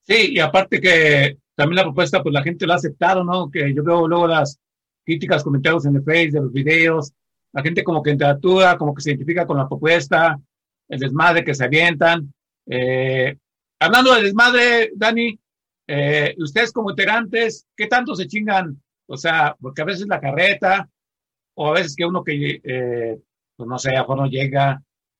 Sí, 0.01 0.33
y 0.33 0.39
aparte 0.39 0.81
que 0.81 1.37
también 1.55 1.77
la 1.77 1.83
propuesta, 1.83 2.21
pues 2.21 2.33
la 2.33 2.43
gente 2.43 2.67
lo 2.67 2.73
ha 2.73 2.75
aceptado, 2.75 3.23
¿no? 3.23 3.49
Que 3.49 3.73
yo 3.73 3.81
veo 3.81 4.05
luego 4.05 4.27
las 4.27 4.59
críticas, 5.05 5.45
comentarios 5.45 5.85
en 5.85 5.95
el 5.95 6.03
Face 6.03 6.31
de 6.31 6.41
los 6.41 6.51
videos, 6.51 7.13
la 7.53 7.63
gente 7.63 7.85
como 7.85 8.03
que 8.03 8.11
interactúa, 8.11 8.77
como 8.77 8.93
que 8.93 9.01
se 9.01 9.11
identifica 9.11 9.47
con 9.47 9.55
la 9.55 9.69
propuesta, 9.69 10.37
el 10.89 10.99
desmadre 10.99 11.45
que 11.45 11.55
se 11.55 11.63
avientan. 11.63 12.33
Eh, 12.69 13.37
hablando 13.79 14.13
del 14.13 14.25
desmadre, 14.25 14.91
Dani, 14.93 15.39
eh, 15.91 16.35
ustedes 16.37 16.71
como 16.71 16.91
integrantes, 16.91 17.65
¿qué 17.75 17.87
tanto 17.87 18.13
se 18.15 18.27
chingan? 18.27 18.79
O 19.07 19.17
sea, 19.17 19.55
porque 19.59 19.81
a 19.81 19.85
veces 19.85 20.07
la 20.07 20.19
carreta, 20.19 20.87
o 21.55 21.69
a 21.69 21.73
veces 21.73 21.95
que 21.95 22.05
uno 22.05 22.23
que, 22.23 22.61
eh, 22.63 23.17
pues 23.55 23.67
no 23.67 23.79
sé, 23.79 23.95
a 23.95 24.03
no 24.03 24.27
llega, 24.27 24.79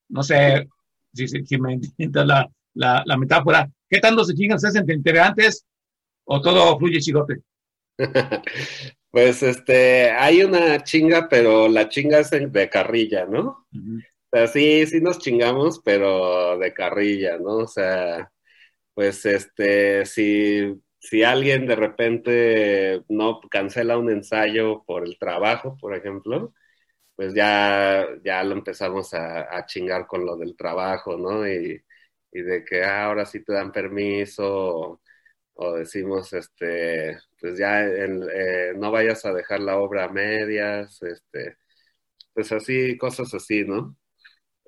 no 0.10 0.22
sé 0.22 0.68
si, 1.12 1.28
si, 1.28 1.44
si 1.44 1.60
me 1.60 1.74
entiendes 1.98 2.24
la, 2.24 2.48
la, 2.76 3.02
la 3.04 3.18
metáfora, 3.18 3.68
¿qué 3.90 4.00
tanto 4.00 4.24
se 4.24 4.36
chingan 4.36 4.58
ustedes 4.58 4.76
entre 4.76 4.94
integrantes 4.94 5.66
o 6.26 6.40
todo 6.40 6.78
fluye 6.78 7.00
chidote? 7.00 7.40
Pues 9.12 9.42
este, 9.42 10.12
hay 10.12 10.44
una 10.44 10.84
chinga, 10.84 11.28
pero 11.28 11.68
la 11.68 11.90
chinga 11.90 12.20
es 12.20 12.30
de 12.30 12.70
carrilla, 12.70 13.26
¿no? 13.26 13.66
O 13.74 14.30
sea, 14.32 14.46
sí, 14.46 14.86
sí 14.86 15.02
nos 15.02 15.18
chingamos, 15.18 15.82
pero 15.84 16.60
de 16.60 16.72
carrilla, 16.76 17.40
¿no? 17.40 17.56
O 17.56 17.68
sea, 17.68 18.32
pues 19.00 19.26
este, 19.26 20.06
si, 20.06 20.76
si 21.00 21.24
alguien 21.24 21.66
de 21.66 21.76
repente 21.78 23.02
no 23.08 23.40
cancela 23.50 23.98
un 23.98 24.10
ensayo 24.12 24.84
por 24.86 25.06
el 25.06 25.18
trabajo, 25.18 25.78
por 25.80 25.96
ejemplo, 25.96 26.54
pues 27.16 27.34
ya, 27.34 28.06
ya 28.26 28.44
lo 28.44 28.54
empezamos 28.56 29.14
a, 29.14 29.66
chingar 29.68 30.06
con 30.08 30.26
lo 30.26 30.36
del 30.38 30.58
trabajo, 30.58 31.18
¿no? 31.18 31.48
Y, 31.48 31.82
y 32.34 32.42
de 32.42 32.66
que 32.66 32.84
ah, 32.84 33.06
ahora 33.06 33.26
sí 33.26 33.44
te 33.44 33.54
dan 33.54 33.72
permiso, 33.72 35.02
o, 35.54 35.74
decimos, 35.76 36.34
este, 36.34 37.20
pues 37.40 37.58
ya 37.58 37.82
eh, 37.88 38.74
no 38.78 38.92
vayas 38.92 39.26
a 39.26 39.34
dejar 39.34 39.62
la 39.62 39.78
obra 39.80 40.06
a 40.06 40.10
medias, 40.10 41.02
este, 41.04 41.58
pues 42.34 42.52
así, 42.52 42.98
cosas 42.98 43.34
así, 43.34 43.66
¿no? 43.66 43.99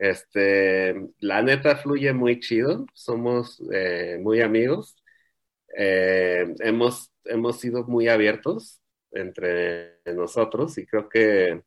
Este, 0.02 0.96
la 1.20 1.44
neta 1.44 1.76
fluye 1.78 2.12
muy 2.14 2.40
chido, 2.40 2.88
somos 2.96 3.62
eh, 3.72 4.18
muy 4.22 4.42
amigos, 4.42 4.96
eh, 5.78 6.56
hemos, 6.62 7.12
hemos 7.26 7.60
sido 7.60 7.86
muy 7.86 8.08
abiertos 8.08 8.82
entre 9.12 10.00
nosotros 10.16 10.78
y 10.80 10.88
creo 10.88 11.08
que 11.10 11.62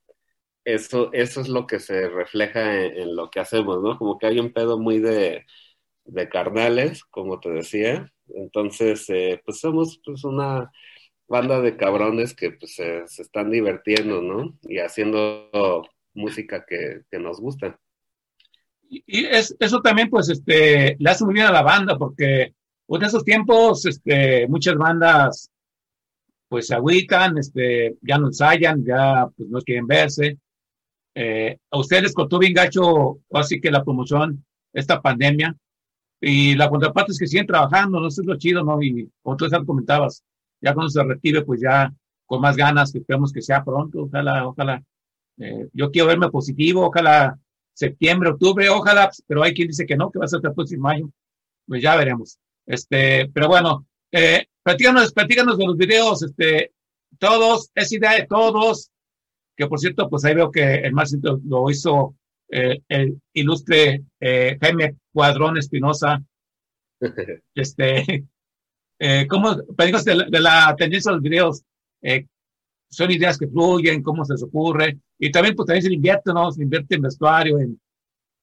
eso, 0.65 1.11
eso 1.13 1.41
es 1.43 1.49
lo 1.49 1.67
que 1.67 1.81
se 1.81 2.09
refleja 2.09 2.85
en, 2.87 3.17
lo 3.17 3.31
que 3.31 3.41
hacemos, 3.41 3.83
¿no? 3.83 3.99
Como 3.99 4.19
que 4.19 4.27
hay 4.27 4.41
un 4.41 4.53
pedo 4.53 4.79
muy 4.79 4.99
de, 5.01 5.47
de 6.05 6.29
carnales, 6.29 7.05
como 7.05 7.41
te 7.41 7.51
decía. 7.51 8.13
Entonces, 8.29 9.09
eh, 9.11 9.43
pues 9.45 9.61
somos 9.61 10.01
pues 10.05 10.25
una, 10.25 10.73
banda 11.29 11.61
de 11.61 11.77
cabrones 11.77 12.35
que 12.35 12.53
pues 12.53 12.75
se, 12.77 13.07
se 13.09 13.23
están 13.23 13.51
divirtiendo, 13.51 14.23
¿no? 14.23 14.59
Y 14.63 14.79
haciendo 14.79 15.89
música 16.15 16.65
que, 16.67 17.03
que 17.11 17.19
nos 17.19 17.41
gusta. 17.41 17.81
Y, 18.89 19.25
es, 19.27 19.57
eso 19.59 19.81
también, 19.81 20.11
pues, 20.11 20.29
este, 20.29 20.97
le 20.99 21.11
hace 21.11 21.25
muy 21.25 21.35
bien 21.35 21.47
a 21.47 21.53
la 21.53 21.63
banda, 21.63 21.97
porque 21.97 22.55
pues, 22.87 23.03
en 23.03 23.09
esos 23.09 23.25
tiempos, 23.25 23.87
este, 23.87 24.47
muchas 24.49 24.77
bandas, 24.77 25.51
pues, 26.49 26.69
se 26.69 26.75
agüitan, 26.75 27.39
este, 27.39 27.97
ya 28.03 28.19
no 28.19 28.29
ensayan, 28.29 28.85
ya, 28.85 29.29
pues, 29.37 29.49
no 29.49 29.61
quieren 29.61 29.87
verse. 29.87 30.39
Eh, 31.15 31.57
a 31.71 31.79
ustedes 31.79 32.05
les 32.05 32.15
costó 32.15 32.39
bien 32.39 32.55
gacho, 32.55 33.19
así 33.33 33.61
que 33.61 33.71
la 33.71 33.85
promoción, 33.85 34.45
esta 34.73 35.01
pandemia, 35.01 35.57
y 36.21 36.55
la 36.55 36.71
contraparte 36.71 37.13
es 37.13 37.19
que 37.19 37.27
siguen 37.27 37.47
trabajando, 37.47 38.01
no 38.01 38.11
sé, 38.11 38.23
es 38.23 38.27
lo 38.27 38.37
chido, 38.39 38.65
¿no? 38.65 38.83
Y 38.83 39.11
como 39.23 39.37
tú 39.37 39.49
ya 39.49 39.63
comentabas, 39.65 40.25
ya 40.61 40.75
cuando 40.75 40.91
se 40.91 41.03
retire, 41.05 41.43
pues 41.43 41.61
ya 41.61 41.93
con 42.27 42.41
más 42.41 42.57
ganas, 42.57 42.91
que 42.93 42.99
esperemos 42.99 43.33
que 43.33 43.43
sea 43.43 43.63
pronto, 43.65 44.05
ojalá, 44.05 44.47
ojalá. 44.47 44.83
Eh, 45.39 45.69
yo 45.73 45.91
quiero 45.91 46.09
verme 46.09 46.31
positivo, 46.31 46.87
ojalá 46.87 47.39
septiembre, 47.75 48.31
octubre, 48.31 48.69
ojalá, 48.71 49.11
pero 49.27 49.43
hay 49.43 49.53
quien 49.53 49.69
dice 49.69 49.85
que 49.87 49.97
no, 49.97 50.11
que 50.11 50.19
va 50.19 50.25
a 50.25 50.29
ser 50.29 50.39
hasta 50.39 50.49
el 50.49 50.55
próximo 50.55 50.89
año. 50.89 51.11
Pues 51.67 51.83
ya 51.83 51.97
veremos. 51.97 52.39
Este, 52.67 53.29
pero 53.35 53.49
bueno, 53.49 53.87
eh, 54.13 54.47
platícanos, 54.63 55.13
platícanos 55.13 55.59
de 55.59 55.67
los 55.67 55.77
videos, 55.77 56.23
este, 56.23 56.73
todos, 57.19 57.71
es 57.75 57.93
idea 57.93 58.13
de 58.15 58.27
todos, 58.27 58.91
que 59.57 59.67
por 59.67 59.79
cierto, 59.79 60.09
pues 60.09 60.25
ahí 60.25 60.35
veo 60.35 60.51
que 60.51 60.75
el 60.77 60.93
más 60.93 61.15
lo 61.45 61.71
hizo 61.71 62.15
eh, 62.51 62.81
el 62.89 63.21
ilustre 63.33 64.03
eh, 64.21 64.57
Jaime 64.61 64.97
Cuadrón 65.13 65.59
Espinosa. 65.59 66.23
Este, 67.55 68.25
eh, 68.99 69.27
¿cómo, 69.29 69.55
de, 69.55 70.15
la- 70.15 70.25
de 70.25 70.41
la 70.41 70.75
tendencia 70.77 71.11
de 71.11 71.17
los 71.17 71.23
videos? 71.23 71.63
Eh, 72.03 72.27
son 72.95 73.11
ideas 73.11 73.39
que 73.39 73.49
fluyen, 73.49 74.03
cómo 74.03 74.25
se 74.25 74.35
les 74.35 74.43
ocurre, 74.43 74.99
y 75.19 75.31
también 75.31 75.55
pues 75.55 75.67
también 75.67 75.83
se 75.83 75.93
invierte, 75.93 76.33
¿no? 76.33 76.51
Se 76.53 76.63
invierte 76.63 76.95
en 76.95 77.03
vestuario, 77.03 77.59
en 77.59 77.81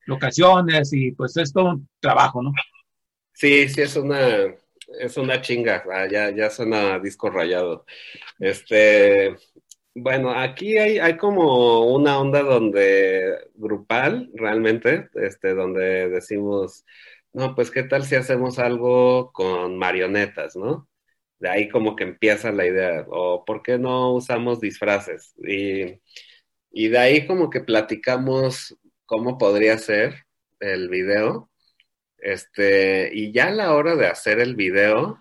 locaciones, 0.06 0.92
y 0.94 1.12
pues 1.12 1.36
es 1.38 1.54
todo 1.54 1.72
un 1.72 1.88
trabajo, 2.00 2.42
¿no? 2.42 2.52
Sí, 3.34 3.68
sí, 3.70 3.82
es 3.82 3.96
una, 3.96 4.20
es 5.00 5.18
una 5.18 5.42
chinga, 5.42 5.84
ah, 5.92 6.08
ya, 6.10 6.30
ya 6.36 6.50
suena 6.50 7.00
disco 7.00 7.30
rayado. 7.30 7.86
Este, 8.40 9.36
bueno, 9.96 10.32
aquí 10.32 10.78
hay, 10.78 11.00
hay 11.00 11.18
como 11.18 11.86
una 11.94 12.20
onda 12.20 12.44
donde, 12.44 13.50
grupal, 13.56 14.30
realmente, 14.34 15.10
este, 15.16 15.54
donde 15.54 16.10
decimos, 16.10 16.86
no, 17.34 17.56
pues 17.56 17.72
qué 17.72 17.84
tal 17.84 18.04
si 18.04 18.16
hacemos 18.16 18.60
algo 18.60 19.32
con 19.32 19.78
marionetas, 19.78 20.56
¿no? 20.56 20.88
De 21.42 21.50
ahí 21.50 21.70
como 21.70 21.96
que 21.96 22.04
empieza 22.06 22.52
la 22.52 22.68
idea, 22.68 23.06
o 23.10 23.44
por 23.46 23.64
qué 23.64 23.78
no 23.80 24.14
usamos 24.14 24.62
disfraces. 24.62 25.34
Y, 25.40 26.00
y 26.72 26.90
de 26.90 26.98
ahí 27.00 27.28
como 27.28 27.50
que 27.50 27.62
platicamos 27.62 28.78
cómo 29.06 29.38
podría 29.38 29.78
ser 29.78 30.26
el 30.60 30.90
video. 30.90 31.50
Este, 32.18 33.12
y 33.14 33.34
ya 33.34 33.48
a 33.50 33.52
la 33.52 33.74
hora 33.76 33.96
de 33.96 34.08
hacer 34.08 34.40
el 34.40 34.56
video, 34.56 35.20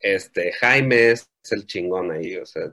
este, 0.00 0.52
Jaime 0.54 1.12
es 1.12 1.30
el 1.50 1.66
chingón 1.66 2.10
ahí, 2.12 2.36
o 2.36 2.46
sea, 2.46 2.72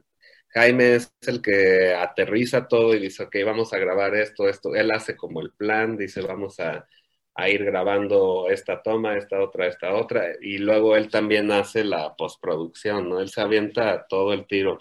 Jaime 0.50 0.96
es 0.96 1.14
el 1.28 1.42
que 1.42 1.94
aterriza 1.96 2.68
todo 2.68 2.94
y 2.96 3.00
dice, 3.00 3.24
ok, 3.24 3.36
vamos 3.46 3.74
a 3.74 3.80
grabar 3.80 4.16
esto, 4.16 4.50
esto, 4.50 4.76
él 4.76 4.92
hace 4.92 5.16
como 5.18 5.42
el 5.42 5.52
plan, 5.54 5.98
dice, 5.98 6.22
vamos 6.22 6.60
a, 6.60 6.88
a 7.34 7.50
ir 7.50 7.64
grabando 7.66 8.50
esta 8.50 8.82
toma, 8.82 9.18
esta 9.18 9.42
otra, 9.42 9.68
esta 9.68 9.94
otra, 9.96 10.26
y 10.42 10.58
luego 10.58 10.96
él 10.96 11.10
también 11.10 11.52
hace 11.52 11.84
la 11.84 12.16
postproducción, 12.16 13.10
¿no? 13.10 13.20
Él 13.20 13.30
se 13.30 13.42
avienta 13.42 14.06
todo 14.08 14.34
el 14.34 14.46
tiro. 14.48 14.80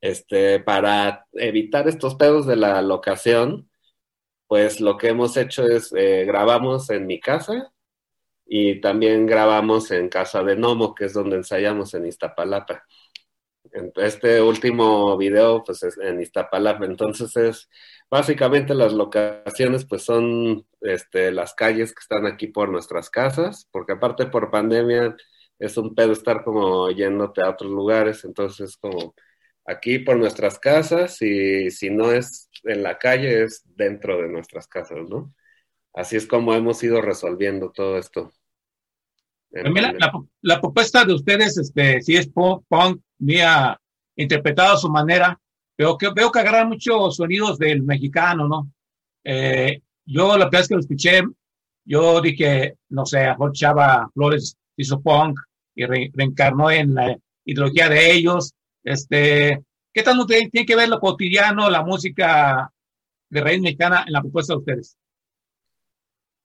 Este, 0.00 0.60
para 0.60 1.26
evitar 1.32 1.88
estos 1.88 2.14
pedos 2.16 2.46
de 2.46 2.56
la 2.56 2.82
locación, 2.82 3.70
pues 4.46 4.80
lo 4.80 4.98
que 4.98 5.08
hemos 5.08 5.36
hecho 5.36 5.66
es 5.66 5.92
eh, 5.96 6.24
grabamos 6.26 6.90
en 6.90 7.06
mi 7.06 7.20
casa 7.20 7.72
y 8.46 8.80
también 8.80 9.26
grabamos 9.26 9.90
en 9.90 10.08
casa 10.08 10.42
de 10.44 10.56
Nomo, 10.56 10.94
que 10.94 11.06
es 11.06 11.14
donde 11.14 11.36
ensayamos 11.36 11.94
en 11.94 12.06
Iztapalapa. 12.06 12.84
Este 13.96 14.42
último 14.42 15.16
video, 15.16 15.64
pues 15.64 15.82
es 15.82 15.98
en 15.98 16.20
Iztapalapa, 16.20 16.84
entonces 16.84 17.34
es 17.36 17.70
básicamente 18.10 18.74
las 18.74 18.92
locaciones, 18.92 19.86
pues 19.86 20.02
son 20.02 20.66
este, 20.84 21.32
las 21.32 21.54
calles 21.54 21.92
que 21.94 22.00
están 22.00 22.26
aquí 22.26 22.48
por 22.48 22.68
nuestras 22.70 23.10
casas, 23.10 23.68
porque 23.72 23.92
aparte 23.94 24.26
por 24.26 24.50
pandemia 24.50 25.16
es 25.58 25.76
un 25.78 25.94
pedo 25.94 26.12
estar 26.12 26.44
como 26.44 26.90
yéndote 26.90 27.42
a 27.42 27.50
otros 27.50 27.70
lugares, 27.72 28.24
entonces 28.24 28.76
como 28.76 29.14
aquí 29.66 29.98
por 30.00 30.16
nuestras 30.18 30.58
casas 30.58 31.20
y 31.22 31.70
si 31.70 31.90
no 31.90 32.12
es 32.12 32.50
en 32.64 32.82
la 32.82 32.98
calle 32.98 33.44
es 33.44 33.62
dentro 33.76 34.20
de 34.22 34.28
nuestras 34.28 34.66
casas, 34.68 34.98
¿no? 35.08 35.34
Así 35.94 36.16
es 36.16 36.26
como 36.26 36.54
hemos 36.54 36.82
ido 36.82 37.00
resolviendo 37.02 37.70
todo 37.72 37.98
esto. 37.98 38.32
También 39.62 39.84
la, 39.84 39.92
pandemia. 39.92 40.12
la- 40.42 40.54
la 40.54 40.60
propuesta 40.60 41.04
de 41.04 41.14
ustedes, 41.14 41.56
este, 41.58 42.02
si 42.02 42.16
es 42.16 42.28
punk, 42.28 42.64
punk, 42.68 43.00
mía, 43.18 43.78
interpretado 44.16 44.74
a 44.74 44.78
su 44.78 44.90
manera, 44.90 45.40
pero 45.76 45.96
que 45.96 46.10
veo 46.14 46.30
que 46.32 46.40
agarran 46.40 46.68
muchos 46.68 47.16
sonidos 47.16 47.58
del 47.58 47.82
mexicano, 47.82 48.48
¿no? 48.48 48.70
Eh, 49.24 49.80
yo 50.06 50.36
la 50.36 50.48
primera 50.48 50.60
vez 50.60 50.68
que 50.68 50.74
lo 50.74 50.80
escuché, 50.80 51.22
yo 51.84 52.20
dije, 52.20 52.76
no 52.90 53.06
sé, 53.06 53.24
a 53.26 53.30
mejor 53.32 53.52
Chava 53.52 54.08
Flores 54.14 54.56
hizo 54.76 55.00
punk 55.00 55.38
y 55.74 55.84
re- 55.86 56.10
reencarnó 56.14 56.70
en 56.70 56.94
la 56.94 57.16
ideología 57.44 57.88
de 57.88 58.12
ellos. 58.12 58.52
Este, 58.82 59.62
¿qué 59.92 60.02
tanto 60.02 60.26
tiene, 60.26 60.50
que 60.66 60.76
ver 60.76 60.88
lo 60.88 61.00
cotidiano, 61.00 61.70
la 61.70 61.82
música 61.82 62.70
de 63.30 63.40
raíz 63.40 63.60
mexicana 63.60 64.04
en 64.06 64.12
la 64.12 64.20
propuesta 64.22 64.54
de 64.54 64.58
ustedes? 64.60 64.96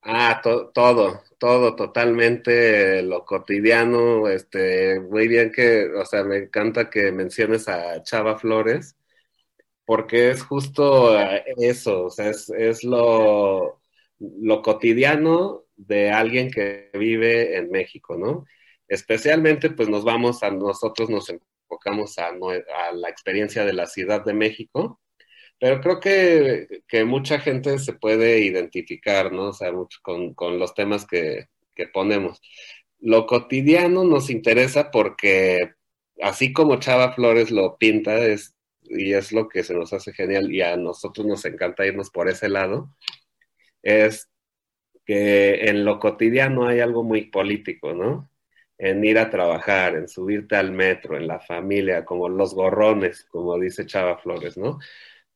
Ah, 0.02 0.40
to- 0.44 0.70
todo, 0.74 1.22
todo, 1.38 1.76
totalmente 1.76 3.02
lo 3.04 3.26
cotidiano, 3.26 4.28
este, 4.30 5.00
muy 5.02 5.28
bien 5.28 5.52
que, 5.52 5.88
o 5.94 6.06
sea, 6.06 6.24
me 6.24 6.38
encanta 6.38 6.90
que 6.90 7.12
menciones 7.12 7.68
a 7.68 8.02
Chava 8.04 8.38
Flores, 8.38 8.96
porque 9.90 10.30
es 10.30 10.44
justo 10.44 11.20
eh, 11.20 11.44
eso, 11.58 12.06
o 12.06 12.10
sea, 12.12 12.30
es, 12.30 12.48
es 12.52 12.84
lo, 12.84 13.82
lo 14.20 14.62
cotidiano 14.62 15.64
de 15.78 16.12
alguien 16.12 16.52
que 16.52 16.92
vive 16.94 17.58
en 17.58 17.72
México, 17.72 18.16
¿no? 18.16 18.46
Especialmente, 18.88 19.72
pues 19.72 19.90
nos 19.90 20.04
vamos 20.04 20.44
a, 20.44 20.52
nosotros 20.52 21.10
nos 21.10 21.32
enfocamos 21.32 22.20
a, 22.20 22.28
a 22.28 22.92
la 22.94 23.10
experiencia 23.10 23.66
de 23.66 23.74
la 23.74 23.88
Ciudad 23.88 24.24
de 24.24 24.36
México. 24.36 25.02
Pero 25.60 25.82
creo 25.82 26.00
que, 26.00 26.84
que 26.88 27.04
mucha 27.04 27.40
gente 27.40 27.80
se 27.80 27.94
puede 27.94 28.42
identificar, 28.42 29.32
¿no? 29.32 29.46
O 29.50 29.54
sea, 29.54 29.72
mucho 29.72 29.98
con, 30.04 30.36
con 30.36 30.60
los 30.60 30.76
temas 30.76 31.08
que, 31.08 31.48
que 31.74 31.88
ponemos. 31.88 32.40
Lo 33.00 33.26
cotidiano 33.26 34.04
nos 34.04 34.30
interesa 34.30 34.92
porque, 34.92 35.72
así 36.22 36.54
como 36.54 36.80
Chava 36.80 37.14
Flores 37.14 37.50
lo 37.50 37.78
pinta, 37.80 38.20
es, 38.20 38.56
y 38.90 39.14
es 39.14 39.32
lo 39.32 39.48
que 39.50 39.64
se 39.64 39.74
nos 39.74 39.94
hace 39.94 40.14
genial, 40.14 40.52
y 40.52 40.62
a 40.62 40.78
nosotros 40.78 41.26
nos 41.28 41.46
encanta 41.46 41.86
irnos 41.86 42.10
por 42.10 42.30
ese 42.30 42.50
lado, 42.50 42.96
es 43.84 44.30
que 45.06 45.70
en 45.70 45.86
lo 45.86 46.00
cotidiano 46.00 46.68
hay 46.68 46.82
algo 46.82 47.04
muy 47.04 47.26
político, 47.32 47.94
¿no? 47.94 48.32
En 48.78 49.04
ir 49.04 49.18
a 49.20 49.30
trabajar, 49.32 49.96
en 49.96 50.08
subirte 50.08 50.56
al 50.56 50.72
metro, 50.72 51.18
en 51.18 51.28
la 51.28 51.40
familia, 51.40 52.06
como 52.06 52.30
los 52.30 52.54
gorrones, 52.54 53.26
como 53.26 53.60
dice 53.60 53.86
Chava 53.88 54.18
Flores, 54.20 54.58
¿no? 54.58 54.80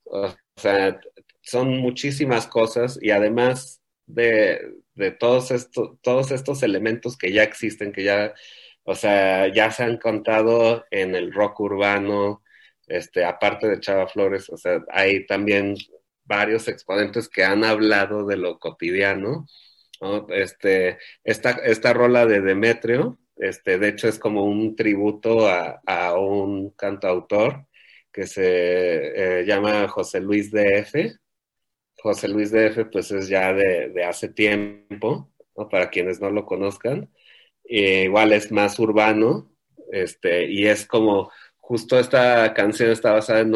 O 0.06 0.30
sea, 0.56 1.00
son 1.42 1.80
muchísimas 1.80 2.48
cosas 2.48 3.00
y 3.02 3.12
además 3.12 3.82
de, 4.06 4.62
de 4.96 5.12
todos, 5.12 5.52
estos, 5.52 6.00
todos 6.02 6.32
estos 6.32 6.64
elementos 6.64 7.18
que 7.18 7.32
ya 7.34 7.44
existen, 7.44 7.92
que 7.94 8.04
ya, 8.04 8.34
o 8.84 8.96
sea, 8.96 9.48
ya 9.48 9.72
se 9.72 9.84
han 9.84 9.98
contado 9.98 10.86
en 10.92 11.16
el 11.16 11.34
rock 11.34 11.62
urbano, 11.62 12.43
este, 12.88 13.26
aparte 13.26 13.68
de 13.68 13.80
Chava 13.80 14.08
Flores, 14.08 14.50
o 14.50 14.58
sea, 14.58 14.84
hay 14.92 15.26
también 15.26 15.76
varios 16.26 16.68
exponentes 16.68 17.30
que 17.30 17.44
han 17.44 17.64
hablado 17.64 18.26
de 18.26 18.38
lo 18.38 18.60
cotidiano, 18.60 19.48
¿no? 20.02 20.28
Este, 20.30 20.98
esta, 21.24 21.94
rola 21.94 22.26
de 22.26 22.42
Demetrio, 22.42 23.20
este, 23.38 23.80
de 23.80 23.90
hecho 23.90 24.08
es 24.08 24.20
como 24.20 24.46
un 24.46 24.76
tributo 24.76 25.48
a, 25.48 26.20
un 26.20 26.72
cantautor 26.72 27.68
que 28.12 28.28
se 28.28 29.40
eh, 29.42 29.46
llama 29.46 29.88
José 29.88 30.20
Luis 30.22 30.52
DF. 30.52 31.18
José 31.98 32.28
Luis 32.28 32.52
DF, 32.52 32.86
pues 32.92 33.12
es 33.12 33.28
ya 33.30 33.54
de, 33.54 34.04
hace 34.06 34.30
tiempo, 34.30 35.32
para 35.72 35.90
quienes 35.90 36.20
no 36.22 36.30
lo 36.30 36.46
conozcan. 36.46 37.10
Igual 37.64 38.34
es 38.34 38.52
más 38.52 38.78
urbano, 38.80 39.52
este, 39.92 40.46
y 40.52 40.68
es 40.68 40.86
como 40.86 41.32
justo 41.64 41.98
esta 42.00 42.54
canción 42.54 42.92
está 42.92 43.14
basada 43.14 43.40
en, 43.42 43.54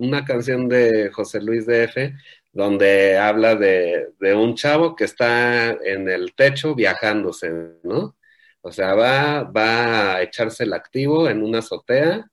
una 0.00 0.24
canción 0.24 0.68
de 0.68 1.10
José 1.12 1.40
Luis 1.40 1.66
DF, 1.66 2.12
donde 2.52 3.16
habla 3.16 3.54
de, 3.54 4.08
de, 4.18 4.34
un 4.34 4.54
chavo 4.56 4.96
que 4.96 5.04
está 5.04 5.70
en 5.70 6.08
el 6.08 6.34
techo 6.34 6.74
viajándose, 6.74 7.50
¿no? 7.84 8.16
O 8.60 8.72
sea, 8.72 8.94
va, 8.94 9.44
va 9.44 10.16
a 10.16 10.22
echarse 10.22 10.64
el 10.64 10.72
activo 10.72 11.28
en 11.28 11.42
una 11.42 11.60
azotea 11.60 12.28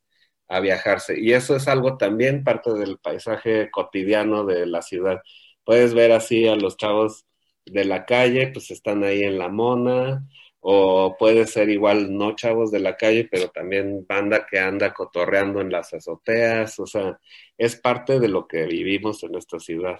a 0.47 0.59
viajarse. 0.59 1.19
Y 1.19 1.33
eso 1.33 1.55
es 1.55 1.67
algo 1.67 1.97
también 1.97 2.43
parte 2.43 2.73
del 2.73 2.97
paisaje 2.97 3.69
cotidiano 3.71 4.45
de 4.45 4.65
la 4.65 4.81
ciudad. 4.81 5.21
Puedes 5.63 5.93
ver 5.93 6.11
así 6.13 6.47
a 6.47 6.55
los 6.55 6.77
chavos 6.77 7.25
de 7.65 7.85
la 7.85 8.05
calle, 8.05 8.47
pues 8.53 8.71
están 8.71 9.03
ahí 9.03 9.23
en 9.23 9.37
la 9.37 9.49
mona, 9.49 10.27
o 10.67 11.15
puede 11.15 11.45
ser 11.45 11.69
igual 11.69 12.17
no 12.17 12.35
chavos 12.35 12.71
de 12.71 12.79
la 12.79 12.97
calle, 12.97 13.27
pero 13.29 13.49
también 13.49 14.03
banda 14.09 14.47
que 14.49 14.57
anda 14.57 14.95
cotorreando 14.95 15.61
en 15.61 15.71
las 15.71 15.93
azoteas, 15.93 16.79
o 16.79 16.87
sea, 16.87 17.19
es 17.55 17.75
parte 17.75 18.19
de 18.19 18.29
lo 18.29 18.47
que 18.47 18.65
vivimos 18.65 19.21
en 19.21 19.35
esta 19.35 19.59
ciudad. 19.59 19.99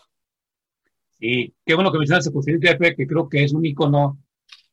Sí, 1.19 1.53
qué 1.63 1.75
bueno 1.75 1.91
que 1.91 1.99
mencionas 1.99 2.25
el 2.25 2.59
Jefe, 2.59 2.95
que 2.95 3.05
creo 3.05 3.29
que 3.29 3.43
es 3.43 3.53
un 3.53 3.63
icono 3.63 4.17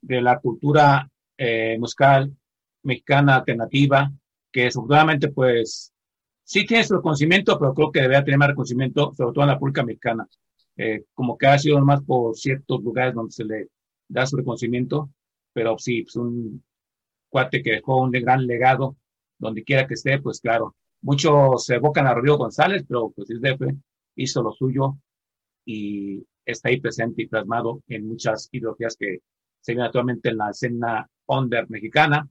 de 0.01 0.23
la 0.23 0.39
cultura 0.39 1.11
eh, 1.37 1.77
musical 1.79 2.35
mexicana 2.85 3.37
alternativa, 3.37 4.11
que 4.51 4.71
seguramente 4.71 5.29
pues 5.29 5.93
sí 6.43 6.65
tiene 6.65 6.85
su 6.85 6.95
reconocimiento, 6.95 7.59
pero 7.59 7.75
creo 7.75 7.93
que 7.93 8.01
debería 8.01 8.25
tener 8.25 8.39
más 8.39 8.49
reconocimiento, 8.49 9.13
sobre 9.15 9.35
todo 9.35 9.45
en 9.45 9.51
la 9.51 9.59
pública 9.59 9.85
mexicana. 9.85 10.27
Eh, 10.75 11.05
como 11.13 11.37
que 11.37 11.49
ha 11.49 11.59
sido 11.59 11.79
más 11.85 12.03
por 12.03 12.35
ciertos 12.35 12.83
lugares 12.83 13.15
donde 13.15 13.33
se 13.33 13.45
le 13.45 13.69
da 14.09 14.25
su 14.25 14.39
reconocimiento, 14.39 15.11
pero 15.53 15.79
sí, 15.79 16.03
pues 16.03 16.17
un 16.17 16.65
cuate 17.29 17.63
que 17.63 17.73
dejó 17.73 18.03
un 18.03 18.11
gran 18.11 18.47
legado, 18.47 18.97
donde 19.39 19.65
quiera 19.65 19.87
que 19.87 19.95
esté, 19.95 20.21
pues 20.21 20.41
claro, 20.41 20.77
muchos 21.01 21.65
se 21.65 21.77
evocan 21.77 22.07
a 22.07 22.15
Rodrigo 22.15 22.39
González, 22.39 22.85
pero 22.89 23.11
pues 23.11 23.29
DF 23.29 23.75
hizo 24.17 24.43
lo 24.43 24.53
suyo 24.53 24.97
y 25.65 26.25
está 26.45 26.69
ahí 26.69 26.81
presente 26.81 27.23
y 27.23 27.29
plasmado 27.29 27.83
en 27.89 28.07
muchas 28.07 28.49
ideologías 28.53 28.97
que 28.97 29.19
se 29.61 29.75
ven 29.75 29.83
actualmente 29.83 30.31
en 30.31 30.39
la 30.39 30.51
escena 30.51 31.09
under 31.27 31.69
mexicana. 31.71 32.29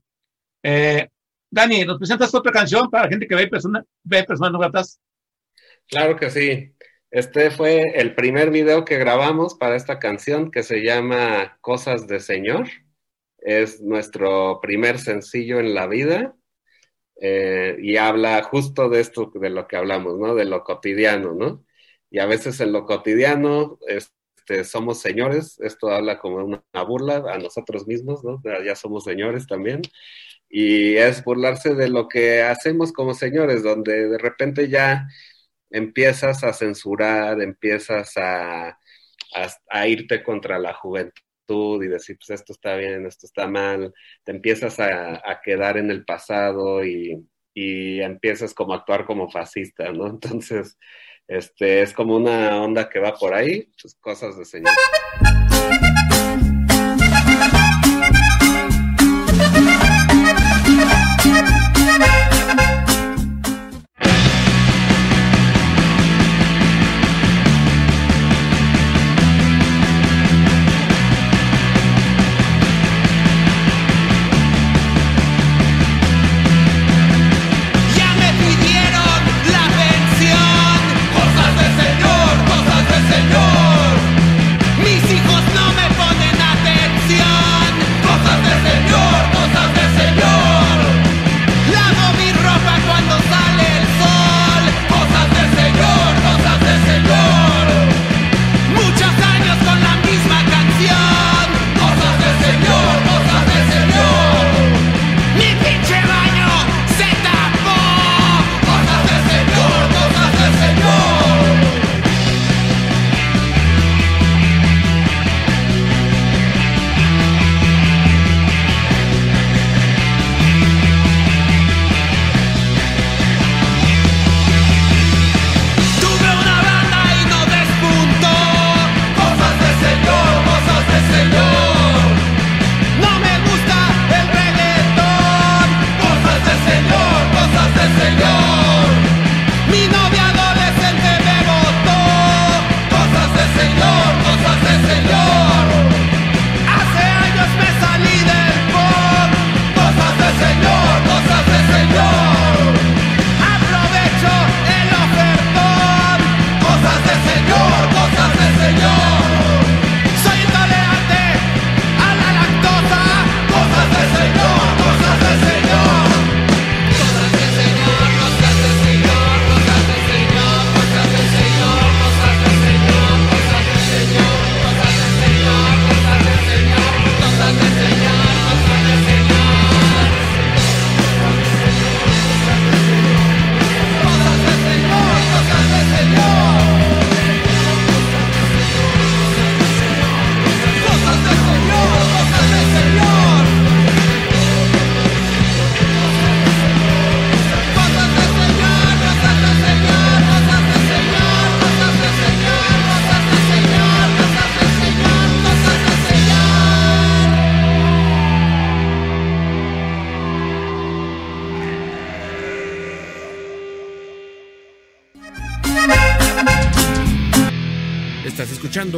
Eh, 0.62 1.08
Dani, 1.50 1.84
¿nos 1.84 1.98
presentas 1.98 2.34
otra 2.34 2.52
canción 2.52 2.88
para 2.90 3.04
la 3.04 3.10
gente 3.10 3.26
que 3.26 3.34
ve, 3.34 3.46
persona, 3.48 3.84
ve 4.04 4.24
personas 4.24 4.52
no 4.52 4.58
gratas? 4.58 5.00
Claro 5.88 6.16
que 6.16 6.30
sí. 6.30 6.74
Este 7.10 7.50
fue 7.50 7.92
el 8.00 8.14
primer 8.14 8.50
video 8.50 8.86
que 8.86 8.96
grabamos 8.96 9.54
para 9.54 9.76
esta 9.76 9.98
canción 9.98 10.50
que 10.50 10.62
se 10.62 10.82
llama 10.82 11.58
Cosas 11.60 12.06
de 12.06 12.20
Señor. 12.20 12.68
Es 13.44 13.80
nuestro 13.82 14.60
primer 14.60 14.98
sencillo 14.98 15.60
en 15.60 15.74
la 15.74 15.86
vida 15.86 16.34
eh, 17.20 17.76
y 17.80 17.96
habla 17.96 18.42
justo 18.42 18.88
de 18.88 19.00
esto, 19.00 19.30
de 19.34 19.50
lo 19.50 19.68
que 19.68 19.76
hablamos, 19.76 20.18
¿no? 20.18 20.34
De 20.34 20.44
lo 20.44 20.64
cotidiano, 20.64 21.34
¿no? 21.34 21.64
Y 22.10 22.18
a 22.18 22.26
veces 22.26 22.60
en 22.60 22.72
lo 22.72 22.86
cotidiano 22.86 23.78
este, 23.86 24.64
somos 24.64 25.00
señores, 25.00 25.58
esto 25.60 25.90
habla 25.90 26.18
como 26.18 26.44
una 26.44 26.62
burla 26.86 27.24
a 27.32 27.38
nosotros 27.38 27.86
mismos, 27.86 28.24
¿no? 28.24 28.42
Ya 28.64 28.76
somos 28.76 29.04
señores 29.04 29.46
también 29.46 29.82
y 30.52 30.96
es 30.96 31.24
burlarse 31.24 31.74
de 31.74 31.88
lo 31.88 32.08
que 32.08 32.42
hacemos 32.42 32.92
como 32.92 33.14
señores, 33.14 33.62
donde 33.62 34.08
de 34.08 34.18
repente 34.18 34.68
ya 34.68 35.08
empiezas 35.70 36.44
a 36.44 36.52
censurar, 36.52 37.40
empiezas 37.42 38.16
a, 38.18 38.78
a, 39.70 39.88
irte 39.88 40.22
contra 40.22 40.58
la 40.58 40.74
juventud 40.74 41.22
y 41.48 41.88
decir, 41.88 42.16
pues 42.18 42.40
esto 42.40 42.52
está 42.52 42.76
bien, 42.76 43.06
esto 43.06 43.26
está 43.26 43.46
mal, 43.46 43.92
te 44.24 44.32
empiezas 44.32 44.78
a, 44.80 45.16
a 45.28 45.40
quedar 45.42 45.76
en 45.76 45.90
el 45.90 46.04
pasado 46.04 46.84
y, 46.84 47.26
y, 47.54 48.00
empiezas 48.00 48.54
como 48.54 48.72
a 48.72 48.76
actuar 48.78 49.04
como 49.06 49.30
fascista, 49.30 49.92
¿no? 49.92 50.06
Entonces, 50.06 50.78
este, 51.28 51.82
es 51.82 51.92
como 51.92 52.16
una 52.16 52.62
onda 52.62 52.88
que 52.88 53.00
va 53.00 53.14
por 53.14 53.34
ahí, 53.34 53.70
pues 53.80 53.96
cosas 54.00 54.38
de 54.38 54.44
señor. 54.44 54.72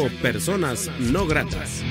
Personas 0.03 0.91
no 0.99 1.27
gratas. 1.27 1.83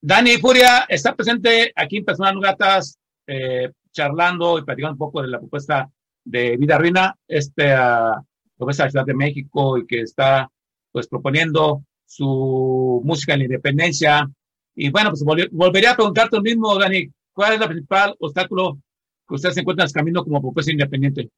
Dani 0.00 0.36
Furia 0.38 0.84
está 0.88 1.14
presente 1.14 1.72
aquí 1.74 1.98
en 1.98 2.04
Personas 2.04 2.34
No 2.34 2.40
Gratas, 2.40 2.98
eh, 3.26 3.70
charlando 3.92 4.58
y 4.58 4.64
platicando 4.64 4.92
un 4.92 4.98
poco 4.98 5.22
de 5.22 5.28
la 5.28 5.38
propuesta 5.38 5.88
de 6.24 6.56
Vida 6.56 6.76
Ruina, 6.76 7.16
esta 7.26 8.22
propuesta 8.56 8.84
de 8.84 8.90
Ciudad 8.90 9.06
de 9.06 9.14
México 9.14 9.78
y 9.78 9.86
que 9.86 10.00
está 10.00 10.50
pues 10.90 11.06
proponiendo 11.06 11.84
su 12.04 13.00
música 13.04 13.32
en 13.32 13.38
la 13.40 13.44
independencia. 13.44 14.28
Y 14.74 14.90
bueno, 14.90 15.10
pues 15.10 15.24
volvería 15.50 15.92
a 15.92 15.96
preguntarte 15.96 16.36
lo 16.36 16.42
mismo, 16.42 16.78
Dani, 16.78 17.08
¿cuál 17.32 17.54
es 17.54 17.60
el 17.60 17.68
principal 17.68 18.14
obstáculo 18.18 18.78
que 19.26 19.34
usted 19.34 19.50
se 19.50 19.60
encuentra 19.60 19.84
en 19.84 19.88
el 19.88 19.94
camino 19.94 20.24
como 20.24 20.42
propuesta 20.42 20.72
independiente? 20.72 21.30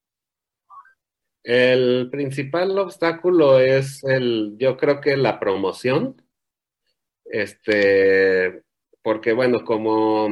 El 1.44 2.08
principal 2.10 2.78
obstáculo 2.78 3.60
es 3.60 4.02
el, 4.04 4.56
yo 4.58 4.76
creo 4.78 5.00
que 5.00 5.16
la 5.16 5.38
promoción. 5.38 6.16
Este, 7.26 8.62
porque 9.02 9.32
bueno, 9.34 9.64
como, 9.64 10.28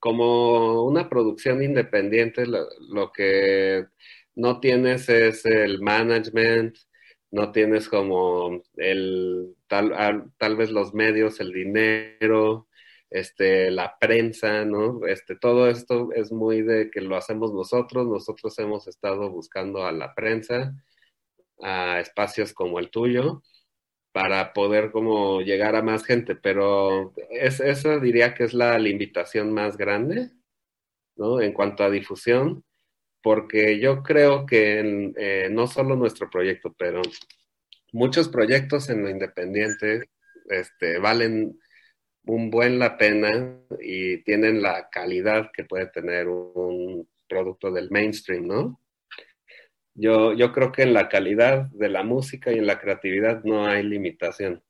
como 0.00 0.84
una 0.84 1.08
producción 1.08 1.62
independiente, 1.62 2.46
lo, 2.46 2.66
lo, 2.90 3.12
que 3.12 3.86
no 4.34 4.60
tienes 4.60 5.08
es 5.08 5.46
el 5.46 5.80
management, 5.80 6.76
no 7.30 7.52
tienes 7.52 7.88
como 7.88 8.62
el 8.76 9.54
tal, 9.68 10.32
tal 10.38 10.56
vez 10.56 10.70
los 10.70 10.94
medios, 10.94 11.40
el 11.40 11.52
dinero, 11.52 12.68
este, 13.10 13.70
la 13.70 13.98
prensa, 13.98 14.64
¿no? 14.64 15.06
Este, 15.06 15.36
todo 15.36 15.68
esto 15.68 16.10
es 16.12 16.32
muy 16.32 16.62
de 16.62 16.90
que 16.90 17.00
lo 17.00 17.16
hacemos 17.16 17.52
nosotros, 17.52 18.06
nosotros 18.06 18.58
hemos 18.58 18.86
estado 18.88 19.30
buscando 19.30 19.84
a 19.86 19.92
la 19.92 20.14
prensa, 20.14 20.74
a 21.62 22.00
espacios 22.00 22.52
como 22.52 22.78
el 22.78 22.90
tuyo, 22.90 23.42
para 24.12 24.52
poder 24.52 24.92
como 24.92 25.42
llegar 25.42 25.76
a 25.76 25.82
más 25.82 26.04
gente, 26.04 26.36
pero 26.36 27.12
es, 27.30 27.60
eso 27.60 28.00
diría 28.00 28.34
que 28.34 28.44
es 28.44 28.54
la 28.54 28.78
limitación 28.78 29.52
más 29.52 29.76
grande, 29.76 30.30
¿no? 31.16 31.40
En 31.40 31.52
cuanto 31.52 31.84
a 31.84 31.90
difusión, 31.90 32.64
porque 33.22 33.80
yo 33.80 34.02
creo 34.02 34.46
que 34.46 35.12
eh, 35.16 35.48
no 35.50 35.66
solo 35.66 35.96
nuestro 35.96 36.30
proyecto, 36.30 36.74
pero 36.78 37.02
muchos 37.92 38.28
proyectos 38.28 38.88
en 38.88 39.02
lo 39.02 39.10
independiente 39.10 40.08
este, 40.48 40.98
valen 40.98 41.58
un 42.26 42.50
buen 42.50 42.78
la 42.78 42.96
pena 42.98 43.58
y 43.80 44.18
tienen 44.24 44.62
la 44.62 44.88
calidad 44.90 45.50
que 45.52 45.64
puede 45.64 45.86
tener 45.86 46.28
un 46.28 47.08
producto 47.28 47.70
del 47.70 47.90
mainstream, 47.90 48.46
¿no? 48.46 48.80
Yo, 49.94 50.34
yo 50.34 50.52
creo 50.52 50.72
que 50.72 50.82
en 50.82 50.92
la 50.92 51.08
calidad 51.08 51.70
de 51.70 51.88
la 51.88 52.02
música 52.02 52.52
y 52.52 52.58
en 52.58 52.66
la 52.66 52.78
creatividad 52.78 53.42
no 53.44 53.66
hay 53.66 53.82
limitación, 53.82 54.62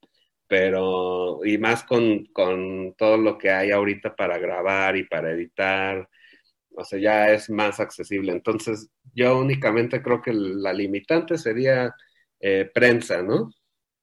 pero 0.46 1.40
y 1.44 1.58
más 1.58 1.84
con, 1.84 2.26
con 2.26 2.94
todo 2.96 3.16
lo 3.16 3.36
que 3.38 3.50
hay 3.50 3.70
ahorita 3.72 4.14
para 4.14 4.38
grabar 4.38 4.96
y 4.96 5.04
para 5.04 5.32
editar, 5.32 6.08
o 6.76 6.84
sea, 6.84 6.98
ya 6.98 7.32
es 7.32 7.50
más 7.50 7.80
accesible. 7.80 8.32
Entonces, 8.32 8.90
yo 9.14 9.38
únicamente 9.38 10.02
creo 10.02 10.22
que 10.22 10.32
la 10.32 10.72
limitante 10.72 11.38
sería 11.38 11.94
eh, 12.40 12.70
prensa, 12.72 13.22
¿no? 13.22 13.50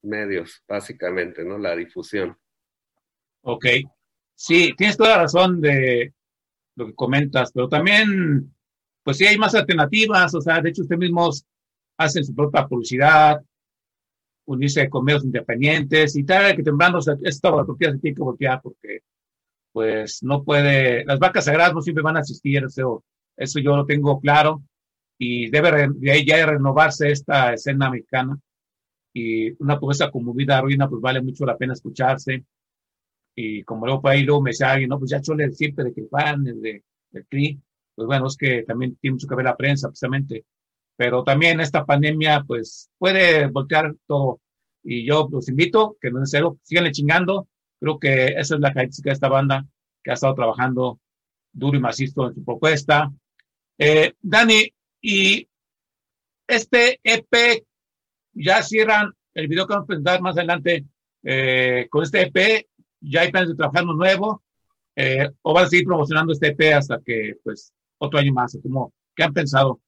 Medios, 0.01 0.63
básicamente, 0.67 1.45
¿no? 1.45 1.57
La 1.57 1.75
difusión. 1.75 2.37
Ok. 3.43 3.65
Sí, 4.35 4.73
tienes 4.77 4.97
toda 4.97 5.11
la 5.11 5.23
razón 5.23 5.61
de 5.61 6.13
lo 6.75 6.87
que 6.87 6.95
comentas, 6.95 7.51
pero 7.53 7.67
también, 7.69 8.53
pues 9.03 9.17
sí 9.17 9.25
hay 9.25 9.37
más 9.37 9.53
alternativas, 9.53 10.33
o 10.33 10.41
sea, 10.41 10.61
de 10.61 10.69
hecho 10.69 10.81
ustedes 10.81 10.99
mismos 10.99 11.45
hacen 11.97 12.25
su 12.25 12.33
propia 12.33 12.67
publicidad, 12.67 13.41
unirse 14.45 14.89
con 14.89 15.05
medios 15.05 15.23
independientes 15.23 16.15
y 16.15 16.23
tal, 16.23 16.55
que 16.55 16.63
temblando, 16.63 16.97
o 16.97 17.01
sea, 17.01 17.15
la 17.15 17.65
propiedad 17.65 17.93
se 17.93 17.99
tiene 17.99 18.15
que 18.15 18.23
voltear 18.23 18.61
porque, 18.61 19.01
pues, 19.71 20.23
no 20.23 20.43
puede, 20.43 21.05
las 21.05 21.19
vacas 21.19 21.45
sagradas 21.45 21.73
no 21.73 21.81
siempre 21.81 22.03
van 22.03 22.17
a 22.17 22.21
existir, 22.21 22.63
eso, 22.63 23.03
eso 23.37 23.59
yo 23.59 23.75
lo 23.75 23.85
tengo 23.85 24.19
claro, 24.19 24.63
y 25.17 25.49
debe 25.49 25.89
de 25.89 26.25
ya 26.25 26.45
renovarse 26.45 27.11
esta 27.11 27.53
escena 27.53 27.89
mexicana, 27.89 28.37
y 29.13 29.51
una 29.61 29.75
propuesta 29.75 30.09
como 30.09 30.33
Vida 30.33 30.59
Ruina, 30.59 30.89
pues 30.89 31.01
vale 31.01 31.21
mucho 31.21 31.45
la 31.45 31.57
pena 31.57 31.73
escucharse, 31.73 32.43
y 33.35 33.63
como 33.63 33.85
luego 33.85 34.01
por 34.01 34.11
ahí 34.11 34.23
luego 34.23 34.41
me 34.41 34.51
decía 34.51 34.71
alguien, 34.71 34.89
no, 34.89 34.99
pues 34.99 35.11
ya 35.11 35.21
chole 35.21 35.51
siempre 35.51 35.85
de 35.85 35.93
que 35.93 36.03
van, 36.11 36.43
de, 36.43 36.83
de 37.11 37.25
CRI, 37.25 37.59
pues 37.95 38.05
bueno, 38.07 38.27
es 38.27 38.37
que 38.37 38.63
también 38.63 38.95
tiene 38.97 39.13
mucho 39.13 39.27
que 39.27 39.35
ver 39.35 39.45
la 39.45 39.57
prensa, 39.57 39.87
precisamente. 39.87 40.45
Pero 40.95 41.23
también 41.23 41.59
esta 41.59 41.85
pandemia, 41.85 42.43
pues 42.45 42.89
puede 42.97 43.47
voltear 43.47 43.95
todo. 44.07 44.41
Y 44.83 45.05
yo 45.05 45.27
los 45.31 45.49
invito, 45.49 45.97
que 46.01 46.11
no 46.11 46.23
es 46.23 46.29
cero, 46.31 46.57
síganle 46.63 46.91
chingando. 46.91 47.47
Creo 47.79 47.99
que 47.99 48.25
esa 48.27 48.55
es 48.55 48.61
la 48.61 48.73
característica 48.73 49.09
de 49.09 49.13
esta 49.13 49.29
banda, 49.29 49.65
que 50.03 50.11
ha 50.11 50.15
estado 50.15 50.35
trabajando 50.35 50.99
duro 51.51 51.77
y 51.77 51.81
macizo 51.81 52.27
en 52.27 52.35
su 52.35 52.43
propuesta. 52.43 53.11
Eh, 53.77 54.13
Dani, 54.21 54.71
y 55.01 55.47
este 56.47 56.99
EP, 57.03 57.65
ya 58.33 58.61
cierran 58.63 59.13
el 59.33 59.47
video 59.47 59.67
que 59.67 59.73
vamos 59.73 59.85
a 59.85 59.87
presentar 59.87 60.21
más 60.21 60.37
adelante 60.37 60.85
eh, 61.23 61.87
con 61.89 62.03
este 62.03 62.23
EP, 62.23 62.67
ya 63.03 63.21
hay 63.21 63.31
planes 63.31 63.49
de 63.49 63.55
trabajar 63.55 63.83
uno 63.83 63.95
nuevo, 63.95 64.43
eh, 64.95 65.29
o 65.41 65.53
van 65.53 65.65
a 65.65 65.69
seguir 65.69 65.85
promocionando 65.85 66.33
este 66.33 66.47
EP 66.47 66.73
hasta 66.73 66.99
que, 67.03 67.35
pues, 67.43 67.73
otro 67.97 68.19
año 68.19 68.33
más, 68.33 68.57
como, 68.61 68.93
¿qué 69.15 69.23
han 69.23 69.33
pensado? 69.33 69.79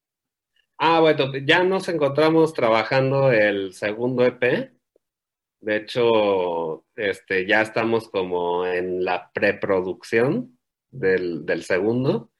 Ah, 0.77 0.99
bueno, 0.99 1.31
ya 1.45 1.63
nos 1.63 1.87
encontramos 1.87 2.53
trabajando 2.53 3.31
el 3.31 3.73
segundo 3.73 4.25
EP. 4.25 4.71
De 5.61 5.77
hecho, 5.77 6.85
este, 6.95 7.47
ya 7.47 7.61
estamos 7.61 8.09
como 8.09 8.65
en 8.65 9.03
la 9.05 9.31
preproducción 9.33 10.59
del, 10.91 11.45
del 11.45 11.63
segundo. 11.63 12.31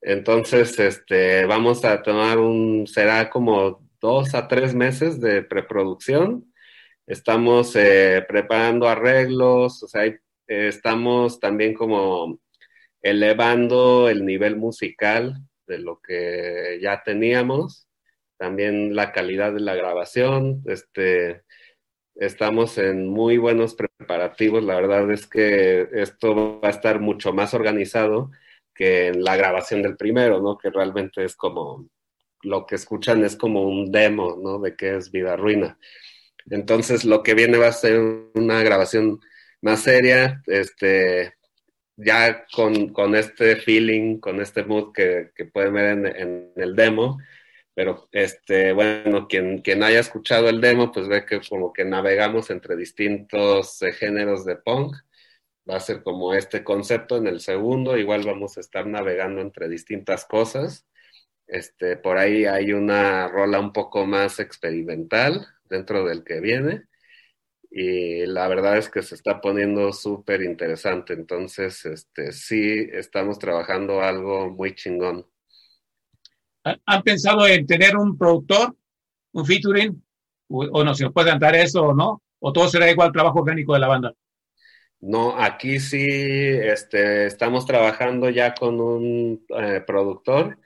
Entonces, 0.00 0.78
este, 0.78 1.46
vamos 1.46 1.84
a 1.84 2.02
tomar 2.02 2.38
un, 2.38 2.86
será 2.86 3.30
como 3.30 3.88
dos 4.00 4.34
a 4.34 4.48
tres 4.48 4.74
meses 4.74 5.20
de 5.20 5.42
preproducción 5.42 6.49
estamos 7.10 7.74
eh, 7.74 8.24
preparando 8.28 8.88
arreglos, 8.88 9.82
o 9.82 9.88
sea, 9.88 10.06
eh, 10.06 10.18
estamos 10.46 11.40
también 11.40 11.74
como 11.74 12.38
elevando 13.02 14.08
el 14.08 14.24
nivel 14.24 14.56
musical 14.56 15.34
de 15.66 15.78
lo 15.78 16.00
que 16.00 16.78
ya 16.80 17.02
teníamos, 17.02 17.88
también 18.38 18.94
la 18.94 19.12
calidad 19.12 19.52
de 19.52 19.60
la 19.60 19.74
grabación, 19.74 20.62
este, 20.66 21.42
estamos 22.14 22.78
en 22.78 23.08
muy 23.08 23.38
buenos 23.38 23.74
preparativos, 23.74 24.62
la 24.62 24.76
verdad 24.76 25.10
es 25.10 25.26
que 25.26 25.88
esto 25.92 26.60
va 26.60 26.68
a 26.68 26.70
estar 26.70 27.00
mucho 27.00 27.32
más 27.32 27.54
organizado 27.54 28.30
que 28.72 29.08
en 29.08 29.24
la 29.24 29.36
grabación 29.36 29.82
del 29.82 29.96
primero, 29.96 30.40
¿no? 30.40 30.56
Que 30.56 30.70
realmente 30.70 31.24
es 31.24 31.34
como, 31.36 31.88
lo 32.42 32.66
que 32.66 32.76
escuchan 32.76 33.24
es 33.24 33.36
como 33.36 33.62
un 33.62 33.90
demo, 33.90 34.36
¿no? 34.40 34.60
De 34.60 34.76
qué 34.76 34.96
es 34.96 35.10
Vida 35.10 35.36
Ruina. 35.36 35.76
Entonces 36.50 37.04
lo 37.04 37.22
que 37.22 37.34
viene 37.34 37.58
va 37.58 37.68
a 37.68 37.72
ser 37.72 38.00
una 38.34 38.62
grabación 38.62 39.20
más 39.62 39.82
seria, 39.82 40.42
este, 40.46 41.34
ya 41.96 42.46
con, 42.54 43.14
este 43.14 43.56
feeling, 43.56 44.18
con 44.18 44.40
este 44.40 44.64
mood 44.64 44.92
que, 44.92 45.30
pueden 45.52 45.74
ver 45.74 46.16
en, 46.16 46.52
el 46.56 46.76
demo. 46.76 47.18
Pero 47.74 48.08
este, 48.12 48.72
bueno, 48.72 49.28
quien, 49.28 49.62
quien 49.62 49.82
haya 49.82 50.00
escuchado 50.00 50.48
el 50.48 50.60
demo, 50.60 50.92
pues 50.92 51.08
ve 51.08 51.24
que 51.24 51.40
como 51.48 51.72
que 51.72 51.84
navegamos 51.84 52.50
entre 52.50 52.76
distintos 52.76 53.80
eh, 53.82 53.92
géneros 53.92 54.44
de 54.44 54.56
punk. 54.56 54.96
Va 55.68 55.76
a 55.76 55.80
ser 55.80 56.02
como 56.02 56.34
este 56.34 56.64
concepto 56.64 57.16
en 57.16 57.26
el 57.26 57.40
segundo, 57.40 57.96
igual 57.96 58.24
vamos 58.24 58.56
a 58.56 58.60
estar 58.60 58.86
navegando 58.86 59.40
entre 59.40 59.68
distintas 59.68 60.24
cosas. 60.24 60.86
Este, 61.46 61.96
por 61.96 62.18
ahí 62.18 62.44
hay 62.46 62.72
una 62.72 63.28
rola 63.28 63.60
un 63.60 63.72
poco 63.72 64.06
más 64.06 64.40
experimental, 64.40 65.46
dentro 65.70 66.04
del 66.04 66.24
que 66.24 66.40
viene. 66.40 66.84
Y 67.70 68.26
la 68.26 68.48
verdad 68.48 68.76
es 68.76 68.90
que 68.90 69.00
se 69.00 69.14
está 69.14 69.40
poniendo 69.40 69.92
súper 69.92 70.42
interesante. 70.42 71.12
Entonces, 71.12 71.86
este, 71.86 72.32
sí, 72.32 72.88
estamos 72.92 73.38
trabajando 73.38 74.02
algo 74.02 74.50
muy 74.50 74.74
chingón. 74.74 75.24
¿Han 76.64 77.02
pensado 77.02 77.46
en 77.46 77.66
tener 77.66 77.96
un 77.96 78.18
productor, 78.18 78.76
un 79.32 79.46
featuring? 79.46 80.04
O, 80.48 80.82
no, 80.82 80.94
si 80.94 81.04
nos 81.04 81.12
puede 81.12 81.38
dar 81.38 81.54
eso 81.54 81.82
o 81.82 81.94
no. 81.94 82.22
¿O 82.40 82.52
todo 82.52 82.68
será 82.68 82.90
igual 82.90 83.12
trabajo 83.12 83.40
orgánico 83.40 83.74
de 83.74 83.80
la 83.80 83.88
banda? 83.88 84.14
No, 85.00 85.38
aquí 85.38 85.78
sí 85.78 86.06
este, 86.08 87.26
estamos 87.26 87.64
trabajando 87.64 88.28
ya 88.28 88.54
con 88.54 88.80
un 88.80 89.46
eh, 89.56 89.82
productor 89.86 90.58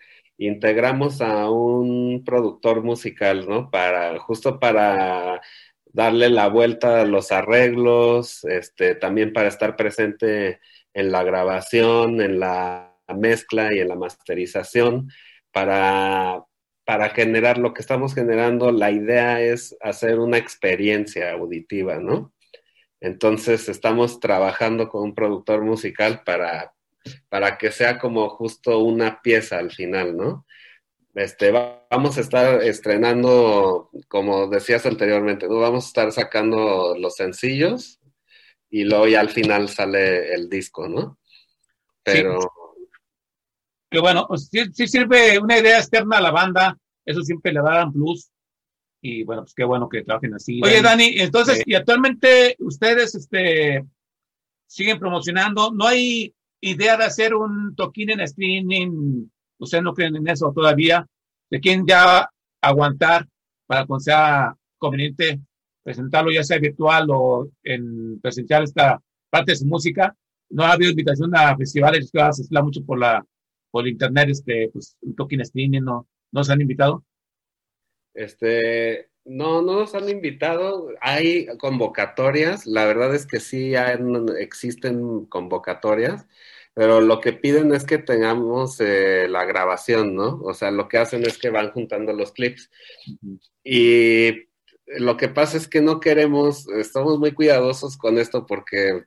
integramos 0.46 1.20
a 1.20 1.50
un 1.50 2.22
productor 2.24 2.82
musical, 2.82 3.48
¿no? 3.48 3.70
Para, 3.70 4.18
justo 4.18 4.58
para 4.60 5.40
darle 5.86 6.28
la 6.28 6.48
vuelta 6.48 7.00
a 7.00 7.04
los 7.04 7.32
arreglos, 7.32 8.44
este, 8.44 8.94
también 8.96 9.32
para 9.32 9.48
estar 9.48 9.76
presente 9.76 10.60
en 10.92 11.12
la 11.12 11.22
grabación, 11.22 12.20
en 12.20 12.40
la 12.40 12.96
mezcla 13.16 13.74
y 13.74 13.80
en 13.80 13.88
la 13.88 13.96
masterización, 13.96 15.10
para, 15.52 16.44
para 16.84 17.10
generar 17.10 17.58
lo 17.58 17.72
que 17.74 17.80
estamos 17.82 18.14
generando, 18.14 18.72
la 18.72 18.90
idea 18.90 19.40
es 19.40 19.76
hacer 19.80 20.18
una 20.18 20.38
experiencia 20.38 21.32
auditiva, 21.32 21.98
¿no? 21.98 22.32
Entonces 23.00 23.68
estamos 23.68 24.20
trabajando 24.20 24.88
con 24.88 25.02
un 25.02 25.14
productor 25.14 25.62
musical 25.62 26.22
para, 26.24 26.73
para 27.28 27.58
que 27.58 27.70
sea 27.70 27.98
como 27.98 28.28
justo 28.30 28.78
una 28.78 29.20
pieza 29.22 29.58
al 29.58 29.70
final, 29.70 30.16
¿no? 30.16 30.46
este, 31.14 31.52
vamos 31.52 32.18
a 32.18 32.20
estar 32.20 32.62
estrenando, 32.62 33.90
como 34.08 34.48
decías 34.48 34.84
anteriormente, 34.86 35.46
¿no? 35.48 35.56
Vamos 35.56 35.84
a 35.84 35.88
estar 35.88 36.12
sacando 36.12 36.96
los 36.98 37.14
sencillos 37.14 38.00
y 38.68 38.84
luego 38.84 39.06
ya 39.06 39.20
al 39.20 39.30
final 39.30 39.68
sale 39.68 40.34
el 40.34 40.48
disco, 40.48 40.88
¿no? 40.88 41.18
Pero... 42.02 42.38
Que 43.90 44.00
bueno, 44.00 44.26
pues, 44.26 44.50
sí, 44.50 44.86
sirve 44.88 45.38
una 45.38 45.58
idea 45.58 45.78
externa 45.78 46.18
a 46.18 46.22
la 46.22 46.32
banda, 46.32 46.76
eso 47.06 47.22
siempre 47.22 47.52
le 47.52 47.60
va 47.60 47.72
a 47.72 47.76
dar 47.76 47.86
un 47.86 47.92
plus. 47.92 48.30
Y 49.00 49.22
bueno, 49.22 49.42
pues 49.42 49.54
qué 49.54 49.64
bueno 49.64 49.88
que 49.88 50.02
trabajen 50.02 50.34
así. 50.34 50.60
Oye, 50.64 50.82
Dani, 50.82 51.14
entonces, 51.18 51.62
y 51.64 51.74
actualmente 51.74 52.56
ustedes 52.58 53.14
este, 53.14 53.84
siguen 54.66 54.98
promocionando, 54.98 55.70
¿no 55.70 55.86
hay 55.86 56.33
idea 56.70 56.96
de 56.96 57.04
hacer 57.04 57.34
un 57.34 57.74
toquín 57.74 58.10
en 58.10 58.20
streaming 58.20 59.26
ustedes 59.58 59.84
no 59.84 59.94
creen 59.94 60.16
en 60.16 60.28
eso 60.28 60.52
todavía, 60.52 61.06
de 61.50 61.60
quién 61.60 61.86
ya 61.86 62.28
aguantar 62.60 63.26
para 63.66 63.86
cuando 63.86 64.00
sea 64.00 64.56
conveniente 64.78 65.40
presentarlo 65.82 66.32
ya 66.32 66.42
sea 66.42 66.58
virtual 66.58 67.06
o 67.10 67.50
en 67.62 68.18
presencial 68.20 68.64
esta 68.64 69.00
parte 69.30 69.52
de 69.52 69.56
su 69.56 69.66
música. 69.66 70.16
No 70.48 70.64
ha 70.64 70.72
habido 70.72 70.90
invitación 70.90 71.36
a 71.36 71.56
festivales, 71.56 72.10
que 72.10 72.18
se 72.18 72.44
habla 72.46 72.62
mucho 72.62 72.84
por 72.84 72.98
la 72.98 73.24
por 73.70 73.88
internet, 73.88 74.28
este, 74.30 74.70
pues 74.72 74.96
un 75.00 75.16
token 75.16 75.40
streaming, 75.40 75.82
¿no? 75.82 76.06
¿No 76.30 76.44
se 76.44 76.52
han 76.52 76.60
invitado? 76.60 77.04
Este, 78.14 79.10
no, 79.24 79.62
no 79.62 79.80
nos 79.80 79.94
han 79.96 80.08
invitado. 80.08 80.90
Hay 81.00 81.48
convocatorias. 81.58 82.66
La 82.66 82.84
verdad 82.84 83.14
es 83.14 83.26
que 83.26 83.40
sí 83.40 83.74
existen 84.38 85.26
convocatorias 85.26 86.24
pero 86.74 87.00
lo 87.00 87.20
que 87.20 87.32
piden 87.32 87.72
es 87.72 87.84
que 87.84 87.98
tengamos 87.98 88.80
eh, 88.80 89.28
la 89.28 89.44
grabación, 89.44 90.16
¿no? 90.16 90.40
O 90.42 90.54
sea, 90.54 90.72
lo 90.72 90.88
que 90.88 90.98
hacen 90.98 91.24
es 91.24 91.38
que 91.38 91.50
van 91.50 91.70
juntando 91.70 92.12
los 92.12 92.32
clips. 92.32 92.70
Y 93.62 94.48
lo 94.86 95.16
que 95.16 95.28
pasa 95.28 95.56
es 95.56 95.68
que 95.68 95.80
no 95.80 96.00
queremos, 96.00 96.68
estamos 96.68 97.18
muy 97.18 97.32
cuidadosos 97.32 97.96
con 97.96 98.18
esto 98.18 98.44
porque 98.46 99.04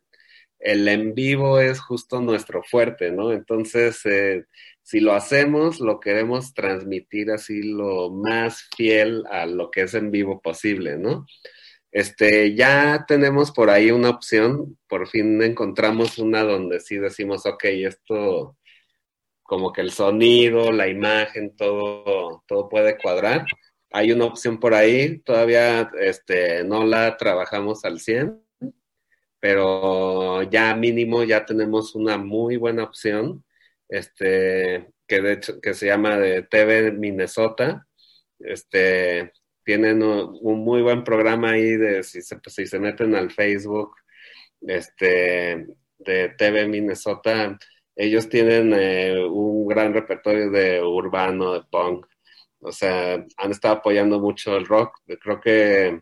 el 0.60 0.88
en 0.88 1.14
vivo 1.14 1.60
es 1.60 1.80
justo 1.80 2.22
nuestro 2.22 2.64
fuerte, 2.64 3.12
¿no? 3.12 3.32
Entonces, 3.32 4.00
eh, 4.06 4.46
si 4.82 5.02
lo 5.02 5.14
hacemos, 5.14 5.80
lo 5.82 6.00
queremos 6.00 6.54
transmitir 6.54 7.32
así 7.32 7.62
lo 7.62 8.10
más 8.10 8.70
fiel 8.76 9.24
a 9.30 9.46
lo 9.46 9.70
que 9.72 9.82
es 9.82 9.94
en 9.94 10.12
vivo 10.12 10.42
posible, 10.42 10.98
¿no? 10.98 11.26
Este, 11.92 12.56
ya 12.56 13.06
tenemos 13.08 13.52
por 13.52 13.70
ahí 13.70 13.92
una 13.92 14.10
opción, 14.10 14.78
por 14.88 15.08
fin 15.08 15.42
encontramos 15.42 16.18
una 16.18 16.44
donde 16.44 16.80
sí 16.80 16.98
decimos, 16.98 17.46
ok, 17.46 17.64
esto 17.66 18.58
como 19.44 19.72
que 19.74 19.82
el 19.82 19.92
sonido, 19.92 20.72
la 20.72 20.88
imagen, 20.90 21.56
todo, 21.56 22.44
todo 22.48 22.70
puede 22.70 22.98
cuadrar. 22.98 23.46
Hay 23.92 24.12
una 24.12 24.26
opción 24.26 24.60
por 24.60 24.74
ahí, 24.74 25.20
todavía 25.20 25.90
este, 26.00 26.64
no 26.66 26.86
la 26.86 27.16
trabajamos 27.18 27.86
al 27.86 28.00
100, 28.00 28.42
pero 29.40 30.44
ya 30.44 30.76
mínimo 30.76 31.24
ya 31.24 31.46
tenemos 31.46 31.96
una 31.96 32.18
muy 32.18 32.58
buena 32.58 32.84
opción, 32.84 33.46
este, 33.90 34.90
que 35.08 35.22
de 35.22 35.34
hecho 35.34 35.62
que 35.62 35.74
se 35.74 35.88
llama 35.88 36.18
de 36.18 36.44
TV 36.44 36.92
Minnesota. 36.92 37.88
Este, 38.40 39.32
tienen 39.68 40.02
un, 40.02 40.60
muy 40.64 40.82
buen 40.82 41.04
programa 41.04 41.52
ahí 41.52 41.76
de 41.76 42.02
si 42.02 42.22
se, 42.22 42.38
si 42.48 42.66
se 42.66 42.80
meten 42.80 43.14
al 43.16 43.32
Facebook 43.32 43.98
este, 44.62 45.68
de 46.00 46.30
TV 46.38 46.70
Minnesota, 46.70 47.60
ellos 47.94 48.30
tienen 48.30 48.72
eh, 48.74 49.22
un 49.26 49.68
gran 49.68 49.94
repertorio 49.94 50.50
de 50.50 50.82
urbano, 50.82 51.52
de 51.52 51.64
punk. 51.70 52.06
O 52.62 52.72
sea, 52.72 53.16
han 53.36 53.52
estado 53.52 53.76
apoyando 53.76 54.22
mucho 54.22 54.56
el 54.56 54.66
rock. 54.66 55.02
Creo 55.22 55.42
que 55.42 56.00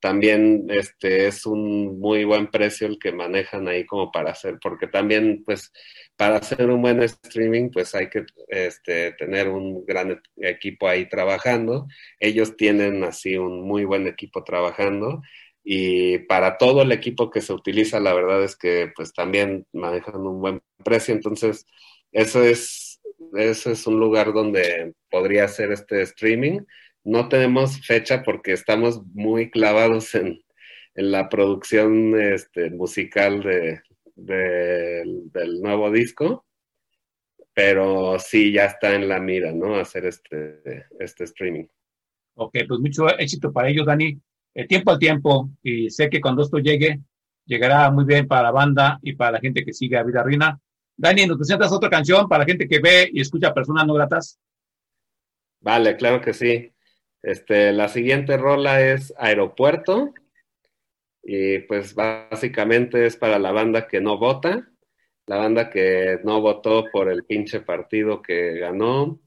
también 0.00 0.66
este 0.70 1.26
es 1.26 1.46
un 1.46 2.00
muy 2.00 2.24
buen 2.24 2.50
precio 2.50 2.86
el 2.86 2.98
que 2.98 3.12
manejan 3.12 3.68
ahí 3.68 3.84
como 3.86 4.10
para 4.10 4.32
hacer, 4.32 4.58
porque 4.62 4.86
también 4.86 5.42
pues 5.44 5.72
para 6.16 6.36
hacer 6.36 6.68
un 6.70 6.82
buen 6.82 7.02
streaming, 7.02 7.70
pues 7.70 7.94
hay 7.94 8.08
que 8.08 8.24
este, 8.48 9.12
tener 9.12 9.48
un 9.48 9.84
gran 9.86 10.20
equipo 10.36 10.88
ahí 10.88 11.08
trabajando. 11.08 11.86
Ellos 12.18 12.56
tienen 12.56 13.04
así 13.04 13.36
un 13.36 13.62
muy 13.62 13.84
buen 13.84 14.06
equipo 14.06 14.44
trabajando 14.44 15.22
y 15.62 16.18
para 16.20 16.58
todo 16.58 16.82
el 16.82 16.92
equipo 16.92 17.30
que 17.30 17.40
se 17.40 17.52
utiliza, 17.52 18.00
la 18.00 18.14
verdad 18.14 18.42
es 18.42 18.56
que 18.56 18.90
pues 18.94 19.12
también 19.12 19.66
manejan 19.72 20.16
un 20.16 20.40
buen 20.40 20.62
precio. 20.84 21.14
Entonces, 21.14 21.66
eso 22.12 22.42
es, 22.42 23.00
eso 23.36 23.70
es 23.70 23.86
un 23.86 24.00
lugar 24.00 24.32
donde 24.32 24.94
podría 25.10 25.44
hacer 25.44 25.72
este 25.72 26.02
streaming. 26.02 26.60
No 27.04 27.28
tenemos 27.28 27.84
fecha 27.86 28.22
porque 28.22 28.52
estamos 28.52 29.02
muy 29.14 29.50
clavados 29.50 30.14
en, 30.14 30.42
en 30.94 31.10
la 31.10 31.28
producción 31.28 32.20
este, 32.20 32.70
musical 32.70 33.42
de, 33.42 33.80
del, 34.16 35.60
nuevo 35.60 35.90
disco, 35.90 36.46
pero 37.54 38.18
sí 38.18 38.52
ya 38.52 38.66
está 38.66 38.94
en 38.94 39.08
la 39.08 39.20
mira, 39.20 39.52
¿no? 39.52 39.76
Hacer 39.76 40.06
este, 40.06 40.86
este 40.98 41.24
streaming. 41.24 41.66
Ok, 42.34 42.58
pues 42.68 42.80
mucho 42.80 43.08
éxito 43.18 43.52
para 43.52 43.68
ellos, 43.68 43.86
Dani. 43.86 44.20
El 44.54 44.66
tiempo 44.66 44.90
al 44.90 44.98
tiempo, 44.98 45.50
y 45.62 45.90
sé 45.90 46.10
que 46.10 46.20
cuando 46.20 46.42
esto 46.42 46.58
llegue, 46.58 47.00
llegará 47.46 47.90
muy 47.90 48.04
bien 48.04 48.26
para 48.26 48.44
la 48.44 48.50
banda 48.50 48.98
y 49.02 49.14
para 49.14 49.32
la 49.32 49.40
gente 49.40 49.64
que 49.64 49.72
sigue 49.72 49.96
a 49.96 50.02
Vida 50.02 50.22
Ruina. 50.22 50.60
Dani, 50.96 51.26
¿nos 51.26 51.38
presentas 51.38 51.72
otra 51.72 51.88
canción 51.88 52.28
para 52.28 52.40
la 52.40 52.46
gente 52.46 52.68
que 52.68 52.80
ve 52.80 53.08
y 53.12 53.20
escucha 53.20 53.54
personas 53.54 53.86
no 53.86 53.94
gratas? 53.94 54.38
Vale, 55.60 55.96
claro 55.96 56.20
que 56.20 56.32
sí. 56.32 56.72
Este, 57.22 57.72
la 57.72 57.88
siguiente 57.88 58.36
rola 58.36 58.80
es 58.80 59.12
Aeropuerto. 59.18 60.14
Y 61.22 61.58
pues 61.60 61.94
básicamente 61.94 63.06
es 63.06 63.16
para 63.16 63.38
la 63.38 63.52
banda 63.52 63.86
que 63.86 64.00
no 64.00 64.18
vota, 64.18 64.68
la 65.26 65.36
banda 65.36 65.68
que 65.70 66.18
no 66.24 66.40
votó 66.40 66.86
por 66.90 67.10
el 67.10 67.24
pinche 67.24 67.60
partido 67.60 68.22
que 68.22 68.58
ganó, 68.58 69.20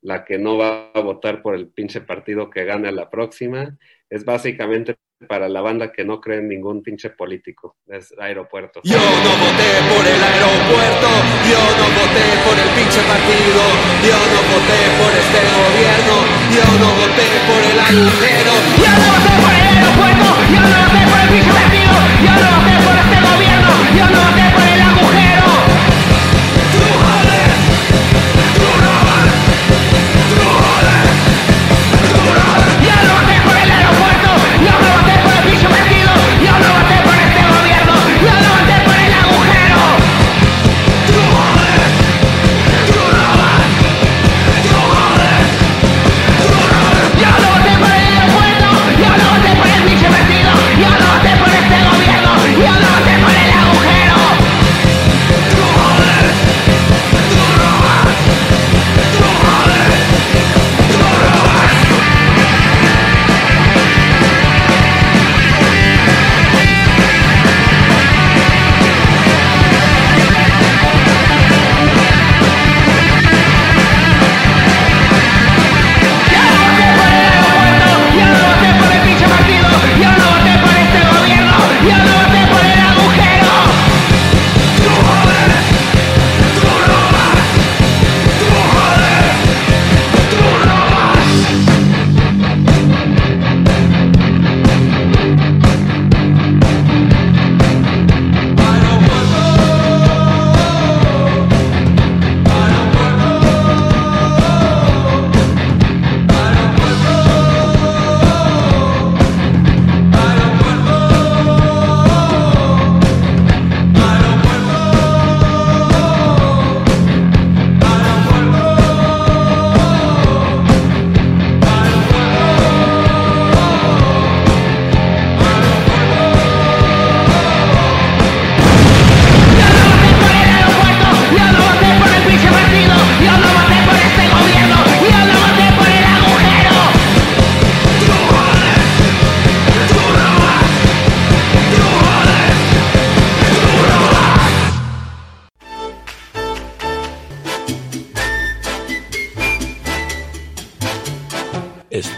la 0.00 0.24
que 0.24 0.38
no 0.38 0.56
va 0.56 0.90
a 0.94 1.00
votar 1.00 1.42
por 1.42 1.54
el 1.54 1.68
pinche 1.68 2.00
partido 2.00 2.50
que 2.50 2.64
gane 2.64 2.92
la 2.92 3.10
próxima, 3.10 3.76
es 4.08 4.24
básicamente 4.24 4.96
para 5.28 5.48
la 5.48 5.60
banda 5.60 5.92
que 5.92 6.04
no 6.04 6.20
cree 6.20 6.38
en 6.38 6.48
ningún 6.48 6.82
pinche 6.82 7.10
político, 7.10 7.76
es 7.86 8.14
aeropuerto. 8.18 8.80
Yo 8.84 8.96
no 8.96 9.32
voté 9.36 9.70
por 9.92 10.06
el 10.06 10.16
aeropuerto, 10.16 11.08
yo 11.44 11.60
no 11.76 11.86
voté 11.92 12.24
por 12.44 12.56
el 12.56 12.70
pinche 12.72 13.00
partido, 13.04 13.60
yo 14.00 14.16
no 14.16 14.40
voté 14.48 14.80
por 14.96 15.12
este 15.12 15.40
gobierno, 15.44 16.14
yo 16.56 16.64
no 16.80 16.88
voté 16.96 17.28
por 17.44 17.60
el 17.60 17.78
agujero, 17.80 18.52
yo 18.80 18.90
no 18.96 19.06
voté 19.12 19.32
por 19.40 19.52
el 19.52 19.66
aeropuerto, 19.68 20.28
yo 20.48 20.60
no 20.60 20.80
voté 20.88 21.00
por 21.04 21.20
el 21.20 21.28
pinche 21.28 21.52
partido, 21.52 21.96
yo 22.24 22.32
no 22.40 22.48
voté 22.56 22.74
por 22.80 22.96
este 22.96 23.18
gobierno, 23.20 23.72
yo 23.92 24.04
no 24.08 24.20
voté 24.24 24.44
por 24.56 24.64
el 24.64 24.80
agujero. 24.80 25.49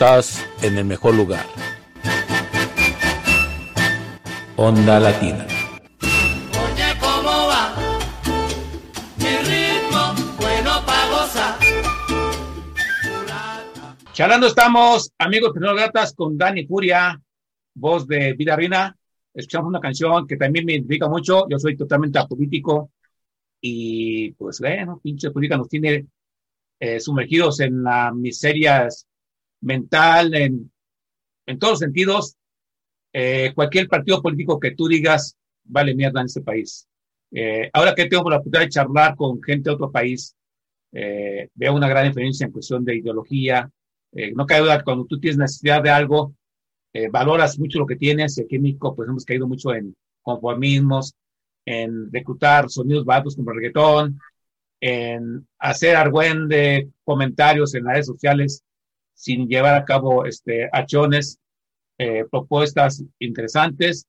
Estás 0.03 0.45
en 0.65 0.77
el 0.79 0.85
mejor 0.85 1.15
lugar. 1.15 1.47
Onda 4.57 4.99
Latina. 4.99 5.47
Oye, 6.01 6.99
¿cómo 6.99 7.31
va? 7.47 7.73
Mi 9.17 9.37
ritmo, 9.47 10.13
bueno 10.39 10.71
pa' 10.85 11.09
gozar. 11.09 11.57
Charlando 14.13 14.49
estamos, 14.49 15.13
amigos 15.19 15.53
gatas 15.55 16.13
con 16.17 16.37
Dani 16.37 16.67
Furia, 16.67 17.23
voz 17.75 18.05
de 18.09 18.33
Vida 18.33 18.57
Rina. 18.57 18.97
Escuchamos 19.33 19.69
una 19.69 19.79
canción 19.79 20.27
que 20.27 20.37
también 20.37 20.65
me 20.65 20.73
identifica 20.73 21.09
mucho. 21.09 21.47
Yo 21.49 21.61
soy 21.61 21.77
totalmente 21.77 22.19
apolítico 22.19 22.91
y 23.61 24.33
pues 24.33 24.59
bueno, 24.59 24.99
pinche 25.01 25.31
política 25.31 25.59
nos 25.59 25.69
tiene 25.69 26.09
eh, 26.81 26.99
sumergidos 26.99 27.61
en 27.61 27.85
la 27.85 28.11
miseria 28.13 28.89
mental, 29.63 30.35
en, 30.35 30.71
en 31.47 31.59
todos 31.59 31.73
los 31.73 31.79
sentidos. 31.81 32.37
Eh, 33.15 33.53
cualquier 33.55 33.89
partido 33.89 34.23
político 34.23 34.59
que 34.59 34.71
tú 34.71 34.89
digas 34.89 35.37
vale 35.65 35.95
mierda 35.95 36.21
en 36.21 36.27
este 36.27 36.41
país. 36.43 36.87
Eh, 37.31 37.71
ahora 37.73 37.95
que 37.95 38.07
tengo 38.07 38.29
la 38.29 38.37
oportunidad 38.37 38.67
de 38.67 38.71
charlar 38.71 39.17
con 39.17 39.43
gente 39.43 39.71
de 39.71 39.75
otro 39.75 39.91
país, 39.91 40.35
eh, 40.93 41.49
veo 41.55 41.75
una 41.75 41.89
gran 41.89 42.07
diferencia 42.07 42.47
en 42.47 42.53
cuestión 42.53 42.85
de 42.85 42.97
ideología. 42.97 43.71
Eh, 44.13 44.33
no 44.35 44.47
cabe 44.47 44.63
duda 44.63 44.79
que 44.79 44.85
cuando 44.85 45.07
tú 45.07 45.19
tienes 45.19 45.39
necesidad 45.39 45.83
de 45.83 45.91
algo, 45.91 46.35
valoras 47.11 47.59
mucho 47.59 47.79
lo 47.79 47.87
que 47.87 47.97
tienes. 47.97 48.39
Aquí 48.39 48.57
en 48.57 48.63
México, 48.63 48.95
pues 48.95 49.09
hemos 49.09 49.25
caído 49.25 49.49
mucho 49.49 49.73
en 49.75 49.97
conformismos, 50.21 51.15
en 51.65 52.13
reclutar 52.13 52.69
sonidos 52.69 53.07
baratos 53.07 53.35
como 53.35 53.51
el 53.51 53.57
reggaetón, 53.57 54.21
en 54.79 55.47
hacer 55.59 55.97
argüende 55.97 56.91
comentarios 57.03 57.75
en 57.75 57.85
las 57.85 57.95
redes 57.95 58.07
sociales 58.07 58.63
sin 59.15 59.49
llevar 59.49 59.75
a 59.75 59.85
cabo 59.85 60.27
este, 60.27 60.69
acciones, 60.73 61.39
eh, 61.99 62.25
propuestas 62.31 63.05
interesantes 63.19 64.07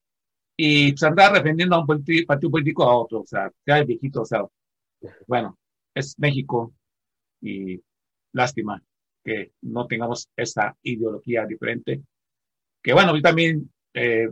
y 0.57 0.91
pues, 0.91 1.03
andar 1.03 1.33
defendiendo 1.33 1.75
a 1.75 1.81
un 1.81 1.87
partido 1.87 2.51
político 2.51 2.83
a 2.83 2.97
otro, 2.97 3.21
o 3.21 3.25
sea, 3.25 3.51
ya 3.65 3.79
el 3.79 3.85
viejito, 3.85 4.21
o 4.21 4.25
sea, 4.25 4.45
bueno, 5.27 5.57
es 5.93 6.17
México 6.17 6.73
y 7.41 7.81
lástima 8.33 8.81
que 9.23 9.53
no 9.61 9.87
tengamos 9.87 10.29
esta 10.35 10.75
ideología 10.83 11.45
diferente. 11.45 12.01
Que 12.81 12.93
bueno, 12.93 13.15
yo 13.15 13.21
también 13.21 13.71
eh, 13.93 14.29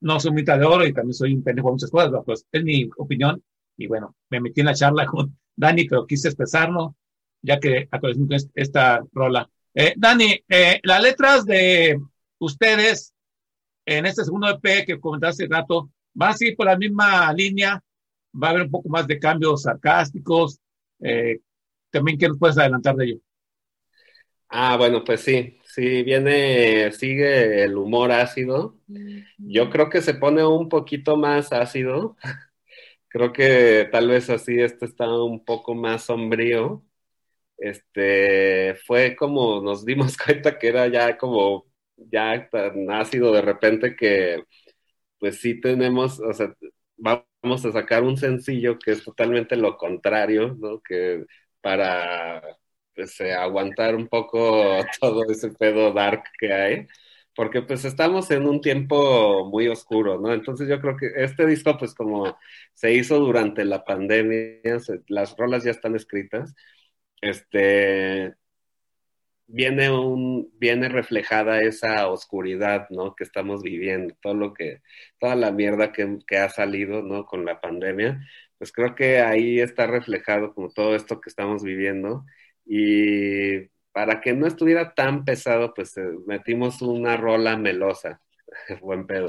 no 0.00 0.20
soy 0.20 0.32
mitad 0.32 0.58
de 0.58 0.64
oro 0.64 0.86
y 0.86 0.92
también 0.92 1.14
soy 1.14 1.34
un 1.34 1.42
pendejo 1.42 1.68
en 1.68 1.74
muchas 1.74 1.90
cosas, 1.90 2.10
pero, 2.10 2.24
pues 2.24 2.46
es 2.50 2.64
mi 2.64 2.88
opinión. 2.96 3.42
Y 3.76 3.86
bueno, 3.86 4.16
me 4.30 4.40
metí 4.40 4.60
en 4.60 4.66
la 4.66 4.74
charla 4.74 5.06
con 5.06 5.36
Dani, 5.56 5.86
pero 5.86 6.06
quise 6.06 6.28
expresarlo, 6.28 6.96
ya 7.42 7.60
que 7.60 7.88
actualizando 7.90 8.36
esta 8.54 9.04
rola. 9.12 9.50
Eh, 9.80 9.94
Dani, 9.96 10.36
eh, 10.48 10.80
las 10.82 11.00
letras 11.00 11.44
de 11.46 12.00
ustedes 12.40 13.14
en 13.86 14.06
este 14.06 14.24
segundo 14.24 14.48
EP 14.50 14.84
que 14.84 14.98
comentaste 14.98 15.44
hace 15.44 15.54
rato, 15.54 15.88
¿van 16.14 16.30
a 16.30 16.36
seguir 16.36 16.56
por 16.56 16.66
la 16.66 16.76
misma 16.76 17.32
línea? 17.32 17.80
¿Va 18.34 18.48
a 18.48 18.50
haber 18.50 18.62
un 18.64 18.72
poco 18.72 18.88
más 18.88 19.06
de 19.06 19.20
cambios 19.20 19.62
sarcásticos? 19.62 20.58
Eh, 20.98 21.38
también, 21.90 22.18
¿qué 22.18 22.26
nos 22.26 22.40
puedes 22.40 22.58
adelantar 22.58 22.96
de 22.96 23.04
ello? 23.04 23.18
Ah, 24.48 24.76
bueno, 24.76 25.04
pues 25.04 25.20
sí, 25.20 25.60
sí, 25.62 26.02
viene, 26.02 26.90
sigue 26.90 27.62
el 27.62 27.76
humor 27.76 28.10
ácido. 28.10 28.80
Yo 29.38 29.70
creo 29.70 29.90
que 29.90 30.02
se 30.02 30.14
pone 30.14 30.44
un 30.44 30.68
poquito 30.68 31.16
más 31.16 31.52
ácido. 31.52 32.16
Creo 33.10 33.32
que 33.32 33.88
tal 33.92 34.08
vez 34.08 34.28
así 34.28 34.60
este 34.60 34.86
está 34.86 35.08
un 35.08 35.44
poco 35.44 35.76
más 35.76 36.02
sombrío. 36.02 36.84
Este, 37.58 38.76
fue 38.86 39.16
como 39.16 39.60
nos 39.62 39.84
dimos 39.84 40.16
cuenta 40.18 40.58
que 40.58 40.68
era 40.68 40.88
ya 40.88 41.18
como, 41.18 41.66
ya 41.96 42.48
tan 42.50 42.90
ácido 42.90 43.32
de 43.32 43.42
repente 43.42 43.96
que 43.96 44.44
pues 45.18 45.40
sí 45.40 45.60
tenemos, 45.60 46.20
o 46.20 46.32
sea, 46.32 46.54
vamos 46.96 47.64
a 47.64 47.72
sacar 47.72 48.02
un 48.04 48.16
sencillo 48.16 48.78
que 48.78 48.92
es 48.92 49.04
totalmente 49.04 49.56
lo 49.56 49.76
contrario, 49.76 50.56
¿no? 50.58 50.80
Que 50.82 51.24
para 51.60 52.42
pues, 52.94 53.20
eh, 53.20 53.32
aguantar 53.34 53.94
un 53.96 54.08
poco 54.08 54.40
todo 55.00 55.24
ese 55.30 55.50
pedo 55.52 55.92
dark 55.92 56.24
que 56.38 56.52
hay, 56.52 56.86
porque 57.34 57.62
pues 57.62 57.84
estamos 57.84 58.30
en 58.30 58.46
un 58.46 58.60
tiempo 58.60 59.48
muy 59.50 59.68
oscuro, 59.68 60.18
¿no? 60.20 60.32
Entonces 60.34 60.68
yo 60.68 60.80
creo 60.80 60.96
que 60.96 61.08
este 61.16 61.46
disco 61.46 61.76
pues 61.78 61.94
como 61.94 62.36
se 62.74 62.92
hizo 62.94 63.18
durante 63.20 63.64
la 63.64 63.84
pandemia, 63.84 64.78
las 65.08 65.36
rolas 65.36 65.64
ya 65.64 65.70
están 65.70 65.94
escritas, 65.96 66.54
este, 67.20 68.34
viene 69.46 69.90
un, 69.90 70.50
viene 70.58 70.88
reflejada 70.88 71.62
esa 71.62 72.08
oscuridad, 72.08 72.88
¿no? 72.90 73.14
Que 73.16 73.24
estamos 73.24 73.62
viviendo, 73.62 74.14
todo 74.22 74.34
lo 74.34 74.54
que, 74.54 74.82
toda 75.18 75.34
la 75.36 75.50
mierda 75.52 75.92
que, 75.92 76.18
que 76.26 76.36
ha 76.38 76.48
salido, 76.50 77.02
¿no? 77.02 77.24
Con 77.26 77.44
la 77.44 77.60
pandemia, 77.60 78.20
pues 78.58 78.72
creo 78.72 78.94
que 78.94 79.20
ahí 79.20 79.60
está 79.60 79.86
reflejado 79.86 80.54
como 80.54 80.70
todo 80.70 80.94
esto 80.96 81.20
que 81.20 81.30
estamos 81.30 81.62
viviendo 81.62 82.24
y 82.66 83.68
para 83.92 84.20
que 84.20 84.32
no 84.34 84.46
estuviera 84.46 84.94
tan 84.94 85.24
pesado, 85.24 85.74
pues 85.74 85.96
eh, 85.96 86.02
metimos 86.26 86.82
una 86.82 87.16
rola 87.16 87.56
melosa, 87.56 88.20
buen 88.82 89.06
pedo, 89.06 89.26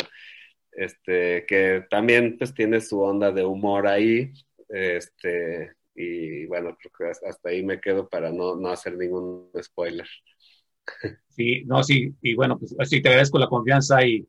este, 0.72 1.46
que 1.48 1.86
también 1.90 2.38
pues 2.38 2.54
tiene 2.54 2.82
su 2.82 3.02
onda 3.02 3.32
de 3.32 3.46
humor 3.46 3.88
ahí, 3.88 4.34
este, 4.70 5.74
y 6.02 6.46
bueno, 6.48 6.78
creo 6.78 7.12
que 7.14 7.28
hasta 7.28 7.50
ahí 7.50 7.64
me 7.64 7.80
quedo 7.82 8.08
para 8.10 8.32
no, 8.32 8.56
no 8.56 8.70
hacer 8.70 8.98
ningún 8.98 9.52
spoiler. 9.62 10.08
Sí, 11.28 11.64
no, 11.66 11.84
sí, 11.84 12.14
y 12.22 12.36
bueno, 12.36 12.58
pues 12.60 12.76
así 12.80 13.02
te 13.02 13.10
agradezco 13.10 13.40
la 13.40 13.48
confianza 13.48 14.06
y 14.06 14.28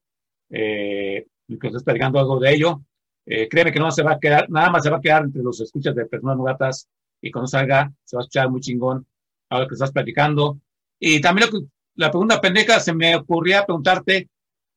eh, 0.50 1.26
que 1.60 1.66
estás 1.66 1.82
platicando 1.82 2.18
algo 2.20 2.38
de 2.38 2.52
ello. 2.54 2.82
Eh, 3.26 3.48
créeme 3.48 3.72
que 3.72 3.80
no 3.80 3.90
se 3.90 4.02
va 4.02 4.12
a 4.12 4.18
quedar, 4.20 4.48
nada 4.50 4.70
más 4.70 4.82
se 4.84 4.90
va 4.90 4.98
a 4.98 5.00
quedar 5.00 5.24
entre 5.24 5.42
los 5.42 5.60
escuchas 5.60 5.94
de 5.94 6.06
personas 6.06 6.36
no 6.36 6.44
gatas 6.44 6.88
y 7.20 7.30
cuando 7.30 7.48
salga 7.48 7.92
se 8.04 8.16
va 8.16 8.22
a 8.22 8.24
escuchar 8.24 8.50
muy 8.50 8.60
chingón 8.60 9.06
ahora 9.48 9.66
que 9.68 9.74
estás 9.74 9.92
platicando. 9.92 10.60
Y 10.98 11.20
también 11.20 11.48
lo 11.50 11.58
que- 11.60 11.66
la 11.96 12.10
pregunta 12.10 12.40
pendeja 12.40 12.80
se 12.80 12.94
me 12.94 13.16
ocurría 13.16 13.64
preguntarte, 13.64 14.28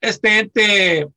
este 0.02 0.39
ente, 0.39 1.08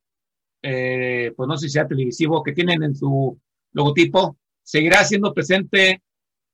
eh, 0.62 1.32
pues 1.36 1.48
no 1.48 1.56
sé 1.56 1.68
si 1.68 1.72
sea 1.74 1.86
televisivo, 1.88 2.42
que 2.42 2.52
tienen 2.52 2.82
en 2.82 2.94
su 2.94 3.38
logotipo, 3.72 4.36
¿seguirá 4.66 5.04
siendo 5.04 5.32
presente 5.32 6.02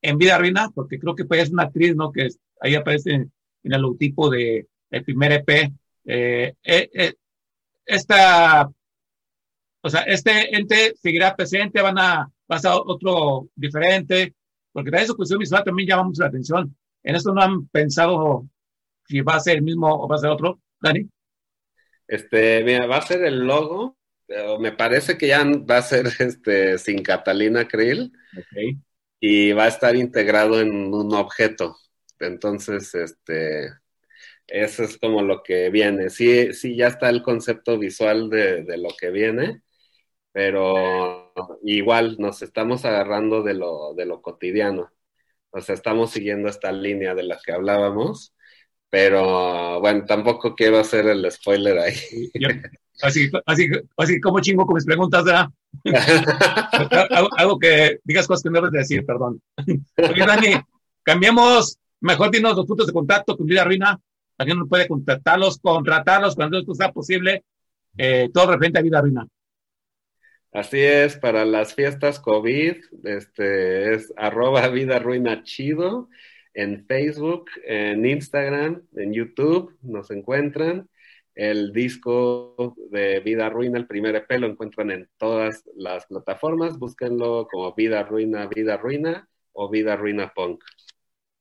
en 0.02 0.18
Vida 0.18 0.38
Reina? 0.38 0.70
Porque 0.74 0.98
creo 0.98 1.14
que 1.14 1.24
pues, 1.24 1.44
es 1.44 1.50
una 1.50 1.64
actriz, 1.64 1.96
¿no? 1.96 2.12
Que 2.12 2.28
ahí 2.60 2.74
aparece 2.74 3.12
en, 3.12 3.32
en 3.64 3.72
el 3.72 3.80
logotipo 3.80 4.28
de 4.30 4.68
el 4.90 5.04
primer 5.04 5.32
EP. 5.32 5.72
Eh, 6.04 6.54
eh, 6.62 6.90
eh, 6.92 7.14
esta, 7.86 8.70
o 9.80 9.88
sea, 9.88 10.02
este 10.02 10.54
ente 10.54 10.94
seguirá 11.00 11.34
presente, 11.34 11.80
van 11.80 11.98
a 11.98 12.30
pasar 12.46 12.74
otro 12.84 13.48
diferente, 13.54 14.34
porque 14.72 14.90
también 14.90 15.08
su 15.08 15.16
cuestión 15.16 15.40
visual 15.40 15.64
también 15.64 15.88
llama 15.88 16.04
mucho 16.04 16.22
la 16.22 16.28
atención. 16.28 16.76
En 17.02 17.16
esto 17.16 17.32
no 17.32 17.40
han 17.40 17.66
pensado 17.68 18.46
si 19.06 19.20
va 19.22 19.36
a 19.36 19.40
ser 19.40 19.56
el 19.56 19.62
mismo 19.62 19.88
o 19.88 20.06
va 20.06 20.16
a 20.16 20.18
ser 20.18 20.30
otro, 20.30 20.60
Dani. 20.80 21.08
Este, 22.06 22.62
mira, 22.62 22.86
va 22.86 22.98
a 22.98 23.06
ser 23.06 23.24
el 23.24 23.46
logo, 23.46 23.96
me 24.60 24.72
parece 24.72 25.18
que 25.18 25.28
ya 25.28 25.44
va 25.44 25.78
a 25.78 25.82
ser 25.82 26.06
este 26.20 26.78
sin 26.78 27.02
Catalina 27.02 27.68
Krill 27.68 28.12
Ok. 28.36 28.82
y 29.20 29.52
va 29.52 29.64
a 29.64 29.68
estar 29.68 29.96
integrado 29.96 30.60
en 30.60 30.72
un 30.94 31.14
objeto. 31.14 31.76
Entonces, 32.18 32.94
este, 32.94 33.68
eso 34.48 34.84
es 34.84 34.98
como 34.98 35.22
lo 35.22 35.42
que 35.42 35.70
viene. 35.70 36.10
Sí, 36.10 36.54
sí, 36.54 36.76
ya 36.76 36.88
está 36.88 37.10
el 37.10 37.22
concepto 37.22 37.78
visual 37.78 38.30
de, 38.30 38.64
de 38.64 38.78
lo 38.78 38.90
que 38.98 39.10
viene, 39.10 39.62
pero 40.32 41.32
igual 41.64 42.16
nos 42.18 42.42
estamos 42.42 42.84
agarrando 42.86 43.42
de 43.42 43.54
lo, 43.54 43.94
de 43.94 44.06
lo 44.06 44.22
cotidiano. 44.22 44.92
O 45.50 45.60
sea, 45.62 45.74
estamos 45.76 46.12
siguiendo 46.12 46.48
esta 46.48 46.72
línea 46.72 47.14
de 47.14 47.24
la 47.24 47.40
que 47.44 47.52
hablábamos, 47.52 48.34
pero 48.90 49.80
bueno, 49.80 50.04
tampoco 50.06 50.54
quiero 50.56 50.78
hacer 50.80 51.06
el 51.08 51.30
spoiler 51.32 51.78
ahí. 51.78 51.94
Yo- 52.34 52.48
así, 53.00 53.30
así, 53.46 53.70
así 53.96 54.20
como 54.20 54.40
chingo 54.40 54.66
con 54.66 54.74
mis 54.74 54.84
preguntas, 54.84 55.24
¿verdad? 55.24 55.48
algo, 57.10 57.28
algo 57.36 57.58
que 57.58 57.98
digas 58.04 58.26
cosas 58.26 58.42
que 58.42 58.50
no 58.50 58.56
debes 58.56 58.72
de 58.72 58.78
decir, 58.78 59.06
perdón. 59.06 59.40
Oye, 59.56 60.26
Dani, 60.26 60.54
cambiemos, 61.02 61.78
mejor 62.00 62.30
dinos 62.30 62.56
los 62.56 62.66
puntos 62.66 62.86
de 62.86 62.92
contacto 62.92 63.36
con 63.36 63.46
Vida 63.46 63.64
Ruina. 63.64 63.98
Alguien 64.38 64.58
nos 64.58 64.68
puede 64.68 64.88
contactarlos, 64.88 65.58
contratarlos 65.58 66.34
cuando 66.34 66.58
esto 66.58 66.74
sea 66.74 66.92
posible. 66.92 67.44
Eh, 67.96 68.30
todo 68.32 68.52
referente 68.52 68.78
a 68.78 68.82
Vida 68.82 69.00
Ruina. 69.00 69.26
Así 70.52 70.80
es, 70.80 71.16
para 71.16 71.46
las 71.46 71.74
fiestas 71.74 72.20
COVID, 72.20 72.76
este 73.04 73.94
es 73.94 74.12
arroba 74.18 74.68
vida 74.68 74.98
ruina 74.98 75.42
chido 75.44 76.10
en 76.52 76.84
Facebook, 76.86 77.46
en 77.64 78.04
Instagram, 78.04 78.82
en 78.94 79.14
YouTube, 79.14 79.74
nos 79.80 80.10
encuentran. 80.10 80.90
El 81.34 81.72
disco 81.72 82.74
de 82.90 83.20
Vida 83.20 83.48
Ruina, 83.48 83.78
el 83.78 83.86
primer 83.86 84.14
EP, 84.16 84.38
lo 84.38 84.46
encuentran 84.46 84.90
en 84.90 85.08
todas 85.16 85.64
las 85.76 86.06
plataformas. 86.06 86.78
Búsquenlo 86.78 87.48
como 87.50 87.74
Vida 87.74 88.02
Ruina, 88.02 88.46
Vida 88.46 88.76
Ruina 88.76 89.28
o 89.52 89.70
Vida 89.70 89.96
Ruina 89.96 90.32
Punk. 90.34 90.62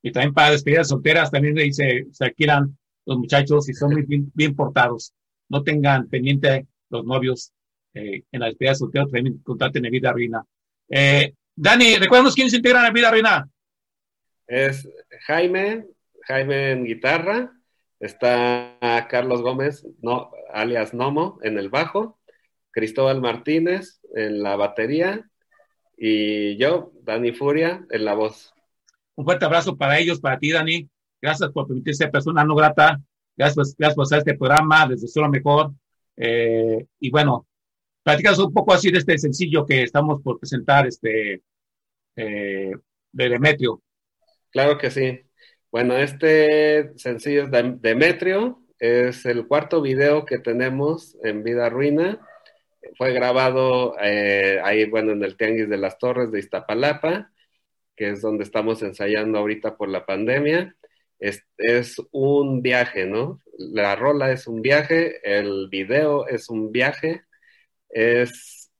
Y 0.02 0.10
también 0.10 0.34
para 0.34 0.50
despedidas 0.50 0.88
solteras, 0.88 1.30
también 1.30 1.54
dice, 1.54 2.06
se 2.10 2.24
alquilan 2.24 2.76
los 3.04 3.18
muchachos 3.18 3.68
y 3.68 3.74
son 3.74 3.92
muy 3.92 4.04
bien, 4.06 4.56
portados. 4.56 5.12
No 5.48 5.62
tengan 5.62 6.08
pendiente 6.08 6.66
los 6.88 7.04
novios 7.04 7.52
eh, 7.94 8.24
en 8.32 8.40
la 8.40 8.46
despedida 8.46 8.72
de 8.72 8.76
soltero, 8.76 9.06
también 9.06 9.38
contraten 9.38 9.84
en 9.84 9.92
Vida 9.92 10.12
Reina. 10.12 10.44
Eh, 10.88 11.34
Dani, 11.54 11.96
recuérdanos 11.96 12.34
quiénes 12.34 12.52
se 12.52 12.56
integran 12.56 12.86
en 12.86 12.94
Vida 12.94 13.10
Reina. 13.10 13.48
Es 14.46 14.88
Jaime, 15.26 15.86
Jaime 16.22 16.72
en 16.72 16.84
guitarra, 16.84 17.52
está 18.02 19.06
Carlos 19.08 19.42
Gómez, 19.42 19.86
no, 20.02 20.30
alias 20.52 20.92
Nomo, 20.92 21.38
en 21.42 21.56
el 21.56 21.70
bajo, 21.70 22.18
Cristóbal 22.72 23.20
Martínez 23.20 24.00
en 24.14 24.42
la 24.42 24.56
batería 24.56 25.30
y 25.96 26.56
yo, 26.56 26.92
Dani 27.02 27.32
Furia, 27.32 27.86
en 27.90 28.04
la 28.04 28.14
voz. 28.14 28.52
Un 29.14 29.24
fuerte 29.24 29.44
abrazo 29.44 29.76
para 29.76 29.98
ellos, 29.98 30.20
para 30.20 30.38
ti, 30.38 30.50
Dani. 30.50 30.88
Gracias 31.20 31.50
por 31.52 31.68
permitirse 31.68 32.08
persona 32.08 32.44
no 32.44 32.56
grata. 32.56 33.00
Gracias, 33.36 33.76
gracias 33.78 33.94
por 33.94 34.04
hacer 34.04 34.18
este 34.18 34.34
programa, 34.34 34.88
desde 34.88 35.20
lo 35.20 35.28
mejor. 35.28 35.72
Eh, 36.16 36.86
y 36.98 37.10
bueno, 37.10 37.46
platicas 38.02 38.38
un 38.40 38.52
poco 38.52 38.72
así 38.72 38.90
de 38.90 38.98
este 38.98 39.16
sencillo 39.16 39.64
que 39.64 39.82
estamos 39.84 40.20
por 40.22 40.40
presentar, 40.40 40.86
este, 40.86 41.42
eh, 42.16 42.72
de 43.12 43.28
Demetrio. 43.28 43.80
Claro 44.50 44.76
que 44.76 44.90
sí. 44.90 45.20
Bueno, 45.72 45.96
este 45.96 46.92
sencillo 46.98 47.44
es 47.44 47.50
de 47.50 47.78
Demetrio, 47.80 48.62
es 48.78 49.24
el 49.24 49.46
cuarto 49.46 49.80
video 49.80 50.26
que 50.26 50.38
tenemos 50.38 51.16
en 51.22 51.42
Vida 51.42 51.70
Ruina. 51.70 52.20
Fue 52.98 53.14
grabado 53.14 53.96
eh, 53.98 54.60
ahí, 54.62 54.84
bueno, 54.84 55.12
en 55.12 55.24
el 55.24 55.38
Tianguis 55.38 55.70
de 55.70 55.78
las 55.78 55.96
Torres 55.96 56.30
de 56.30 56.40
Iztapalapa, 56.40 57.32
que 57.96 58.10
es 58.10 58.20
donde 58.20 58.44
estamos 58.44 58.82
ensayando 58.82 59.38
ahorita 59.38 59.78
por 59.78 59.88
la 59.88 60.04
pandemia. 60.04 60.76
Es, 61.18 61.42
es 61.56 61.96
un 62.12 62.60
viaje, 62.60 63.06
¿no? 63.06 63.40
La 63.56 63.96
rola 63.96 64.30
es 64.30 64.46
un 64.46 64.60
viaje, 64.60 65.20
el 65.24 65.68
video 65.70 66.28
es 66.28 66.50
un 66.50 66.70
viaje, 66.70 67.22
es 67.88 68.70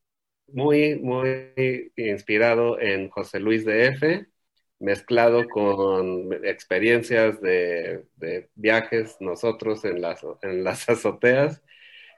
muy, 0.46 0.96
muy 0.96 1.52
inspirado 1.96 2.78
en 2.78 3.08
José 3.08 3.40
Luis 3.40 3.64
de 3.64 3.86
F 3.86 4.31
mezclado 4.82 5.48
con 5.48 6.32
experiencias 6.44 7.40
de, 7.40 8.04
viajes 8.56 9.16
nosotros 9.20 9.84
en 9.84 10.02
las, 10.02 10.20
en 10.42 10.64
las 10.64 10.88
azoteas, 10.88 11.62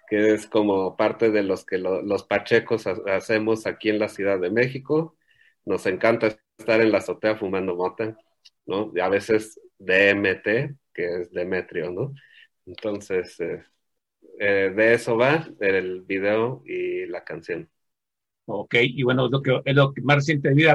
que 0.09 0.35
es 0.35 0.47
como 0.47 0.97
parte 0.97 1.31
de 1.31 1.43
los 1.43 1.65
que 1.65 1.79
los 1.79 2.25
pachecos 2.25 2.87
hacemos 2.87 3.67
aquí 3.67 3.91
en 3.91 3.99
la 3.99 4.09
Ciudad 4.09 4.41
de 4.41 4.51
México. 4.51 5.17
Nos 5.67 5.87
encanta 5.87 6.37
estar 6.59 6.81
en 6.81 6.93
la 6.93 6.99
azotea 6.99 7.37
fumando 7.37 7.77
mota, 7.77 8.17
¿no? 8.67 8.93
Y 8.95 9.01
a 9.01 9.09
veces 9.09 9.61
DMT, 9.79 10.77
que 10.93 11.21
es 11.21 11.31
Demetrio, 11.33 11.91
¿no? 11.91 12.15
Entonces, 12.67 13.39
eh, 13.41 13.63
eh, 14.41 14.73
de 14.75 14.95
eso 14.95 15.17
va 15.17 15.47
el 15.61 16.03
video 16.03 16.63
y 16.67 17.07
la 17.07 17.25
canción. 17.25 17.69
Ok, 18.47 18.75
y 18.81 19.03
bueno, 19.03 19.27
es 19.27 19.33
lo 19.33 19.43
que, 19.43 19.61
es 19.65 19.75
lo 19.75 19.93
que 19.93 20.03
más 20.03 20.17
reciente 20.17 20.49
de 20.49 20.55
Vida 20.55 20.75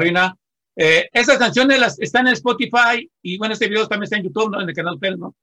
eh, 0.81 1.09
esas 1.11 1.37
canciones 1.37 1.77
las, 1.77 1.99
están 1.99 2.27
en 2.27 2.33
Spotify 2.35 3.11
y 3.21 3.37
bueno, 3.37 3.53
este 3.53 3.67
video 3.67 3.85
también 3.85 4.05
está 4.05 4.15
en 4.15 4.23
YouTube, 4.23 4.49
¿no? 4.49 4.61
En 4.61 4.69
el 4.69 4.73
canal 4.73 4.97
Pel, 4.97 5.19
¿no? 5.19 5.35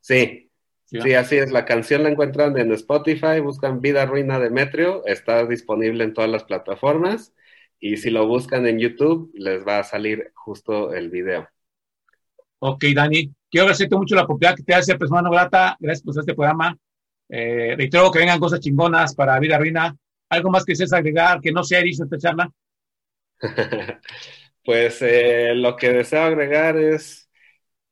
Sí, 0.00 0.50
sí, 0.84 1.14
así 1.14 1.38
es. 1.38 1.50
La 1.50 1.64
canción 1.64 2.02
la 2.02 2.10
encuentran 2.10 2.58
en 2.58 2.70
Spotify, 2.72 3.40
buscan 3.42 3.80
Vida 3.80 4.04
Ruina 4.04 4.38
Demetrio, 4.38 5.02
está 5.06 5.46
disponible 5.46 6.04
en 6.04 6.12
todas 6.12 6.28
las 6.28 6.44
plataformas 6.44 7.32
y 7.78 7.96
si 7.96 8.10
lo 8.10 8.26
buscan 8.26 8.66
en 8.66 8.78
YouTube 8.78 9.30
les 9.32 9.66
va 9.66 9.78
a 9.78 9.84
salir 9.84 10.30
justo 10.34 10.92
el 10.92 11.08
video. 11.08 11.48
Ok, 12.58 12.84
Dani, 12.94 13.32
quiero 13.50 13.64
agradecerte 13.64 13.96
mucho 13.96 14.14
la 14.14 14.24
oportunidad 14.24 14.56
que 14.56 14.62
te 14.62 14.74
hace 14.74 14.98
persona 14.98 15.22
no 15.22 15.30
grata. 15.30 15.74
Gracias 15.80 16.04
por 16.04 16.20
este 16.20 16.34
programa. 16.34 16.76
Eh, 17.30 17.76
reitero 17.78 18.10
que 18.10 18.18
vengan 18.18 18.38
cosas 18.38 18.60
chingonas 18.60 19.14
para 19.14 19.38
Vida 19.38 19.56
Ruina. 19.56 19.96
¿Algo 20.28 20.50
más 20.50 20.66
que 20.66 20.72
desees 20.72 20.92
agregar 20.92 21.40
que 21.40 21.50
no 21.50 21.64
sea 21.64 21.80
dicho 21.80 22.04
esta 22.04 22.18
charla? 22.18 22.52
Pues 24.70 25.02
eh, 25.02 25.52
lo 25.56 25.74
que 25.74 25.90
deseo 25.90 26.22
agregar 26.22 26.76
es 26.78 27.28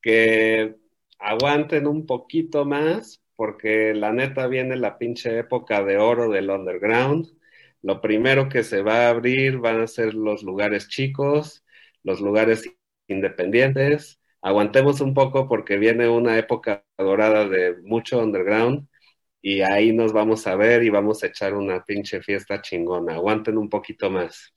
que 0.00 0.76
aguanten 1.18 1.88
un 1.88 2.06
poquito 2.06 2.64
más, 2.64 3.20
porque 3.34 3.94
la 3.94 4.12
neta 4.12 4.46
viene 4.46 4.76
la 4.76 4.96
pinche 4.96 5.40
época 5.40 5.82
de 5.82 5.98
oro 5.98 6.30
del 6.30 6.50
underground. 6.50 7.26
Lo 7.82 8.00
primero 8.00 8.48
que 8.48 8.62
se 8.62 8.82
va 8.82 9.06
a 9.06 9.08
abrir 9.10 9.58
van 9.58 9.80
a 9.80 9.88
ser 9.88 10.14
los 10.14 10.44
lugares 10.44 10.88
chicos, 10.88 11.64
los 12.04 12.20
lugares 12.20 12.62
independientes. 13.08 14.20
Aguantemos 14.40 15.00
un 15.00 15.14
poco 15.14 15.48
porque 15.48 15.78
viene 15.78 16.08
una 16.08 16.38
época 16.38 16.84
dorada 16.96 17.48
de 17.48 17.76
mucho 17.82 18.20
underground 18.20 18.86
y 19.42 19.62
ahí 19.62 19.92
nos 19.92 20.12
vamos 20.12 20.46
a 20.46 20.54
ver 20.54 20.84
y 20.84 20.90
vamos 20.90 21.24
a 21.24 21.26
echar 21.26 21.54
una 21.54 21.84
pinche 21.84 22.22
fiesta 22.22 22.62
chingona. 22.62 23.14
Aguanten 23.16 23.58
un 23.58 23.68
poquito 23.68 24.10
más 24.10 24.54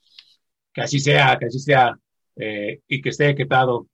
que 0.74 0.82
así 0.82 1.00
sea, 1.00 1.38
que 1.40 1.46
así 1.46 1.60
sea, 1.60 1.98
eh, 2.42 2.82
y 2.88 3.02
que 3.02 3.10
esté 3.10 3.30
equipado. 3.30 3.88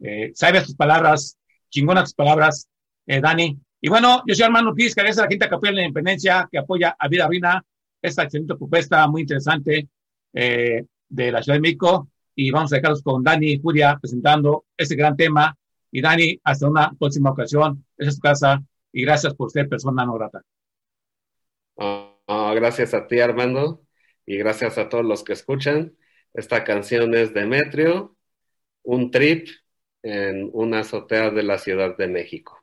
Eh, 0.00 0.32
sabes 0.34 0.64
tus 0.64 0.74
palabras, 0.74 1.38
chingonas 1.70 2.04
tus 2.04 2.14
palabras, 2.14 2.68
eh, 3.06 3.20
Dani. 3.20 3.58
Y 3.80 3.88
bueno, 3.88 4.22
yo 4.26 4.34
soy 4.34 4.44
Armando 4.44 4.70
Ortiz, 4.70 4.94
que 4.94 5.00
a 5.00 5.04
la 5.04 5.26
gente 5.26 5.48
que 5.48 5.54
apoya 5.54 5.72
la 5.72 5.82
independencia, 5.82 6.48
que 6.50 6.58
apoya 6.58 6.94
a 6.98 7.08
Vida 7.08 7.26
Ruina, 7.26 7.64
esta 8.02 8.24
excelente 8.24 8.56
propuesta 8.56 9.06
muy 9.06 9.22
interesante 9.22 9.88
eh, 10.34 10.84
de 11.08 11.32
la 11.32 11.42
Ciudad 11.42 11.56
de 11.56 11.62
México. 11.62 12.08
Y 12.34 12.50
vamos 12.50 12.72
a 12.72 12.76
dejarlos 12.76 13.02
con 13.02 13.24
Dani 13.24 13.58
Furia 13.58 13.98
presentando 14.00 14.66
este 14.76 14.94
gran 14.94 15.16
tema. 15.16 15.56
Y 15.90 16.02
Dani, 16.02 16.38
hasta 16.44 16.68
una 16.68 16.92
próxima 16.92 17.30
ocasión. 17.30 17.84
Esa 17.96 18.10
es 18.10 18.16
tu 18.16 18.20
casa. 18.20 18.62
Y 18.92 19.02
gracias 19.02 19.34
por 19.34 19.50
ser 19.50 19.68
persona 19.68 20.04
no 20.04 20.14
grata. 20.14 20.42
Oh, 21.74 22.52
gracias 22.54 22.94
a 22.94 23.06
ti, 23.06 23.18
Armando. 23.20 23.82
Y 24.26 24.36
gracias 24.36 24.76
a 24.76 24.88
todos 24.88 25.04
los 25.04 25.24
que 25.24 25.32
escuchan. 25.32 25.96
Esta 26.34 26.64
canción 26.64 27.14
es 27.14 27.32
Demetrio, 27.34 28.16
un 28.82 29.10
trip 29.10 29.48
en 30.02 30.50
una 30.52 30.80
azotea 30.80 31.30
de 31.30 31.42
la 31.42 31.58
Ciudad 31.58 31.96
de 31.96 32.08
México. 32.08 32.62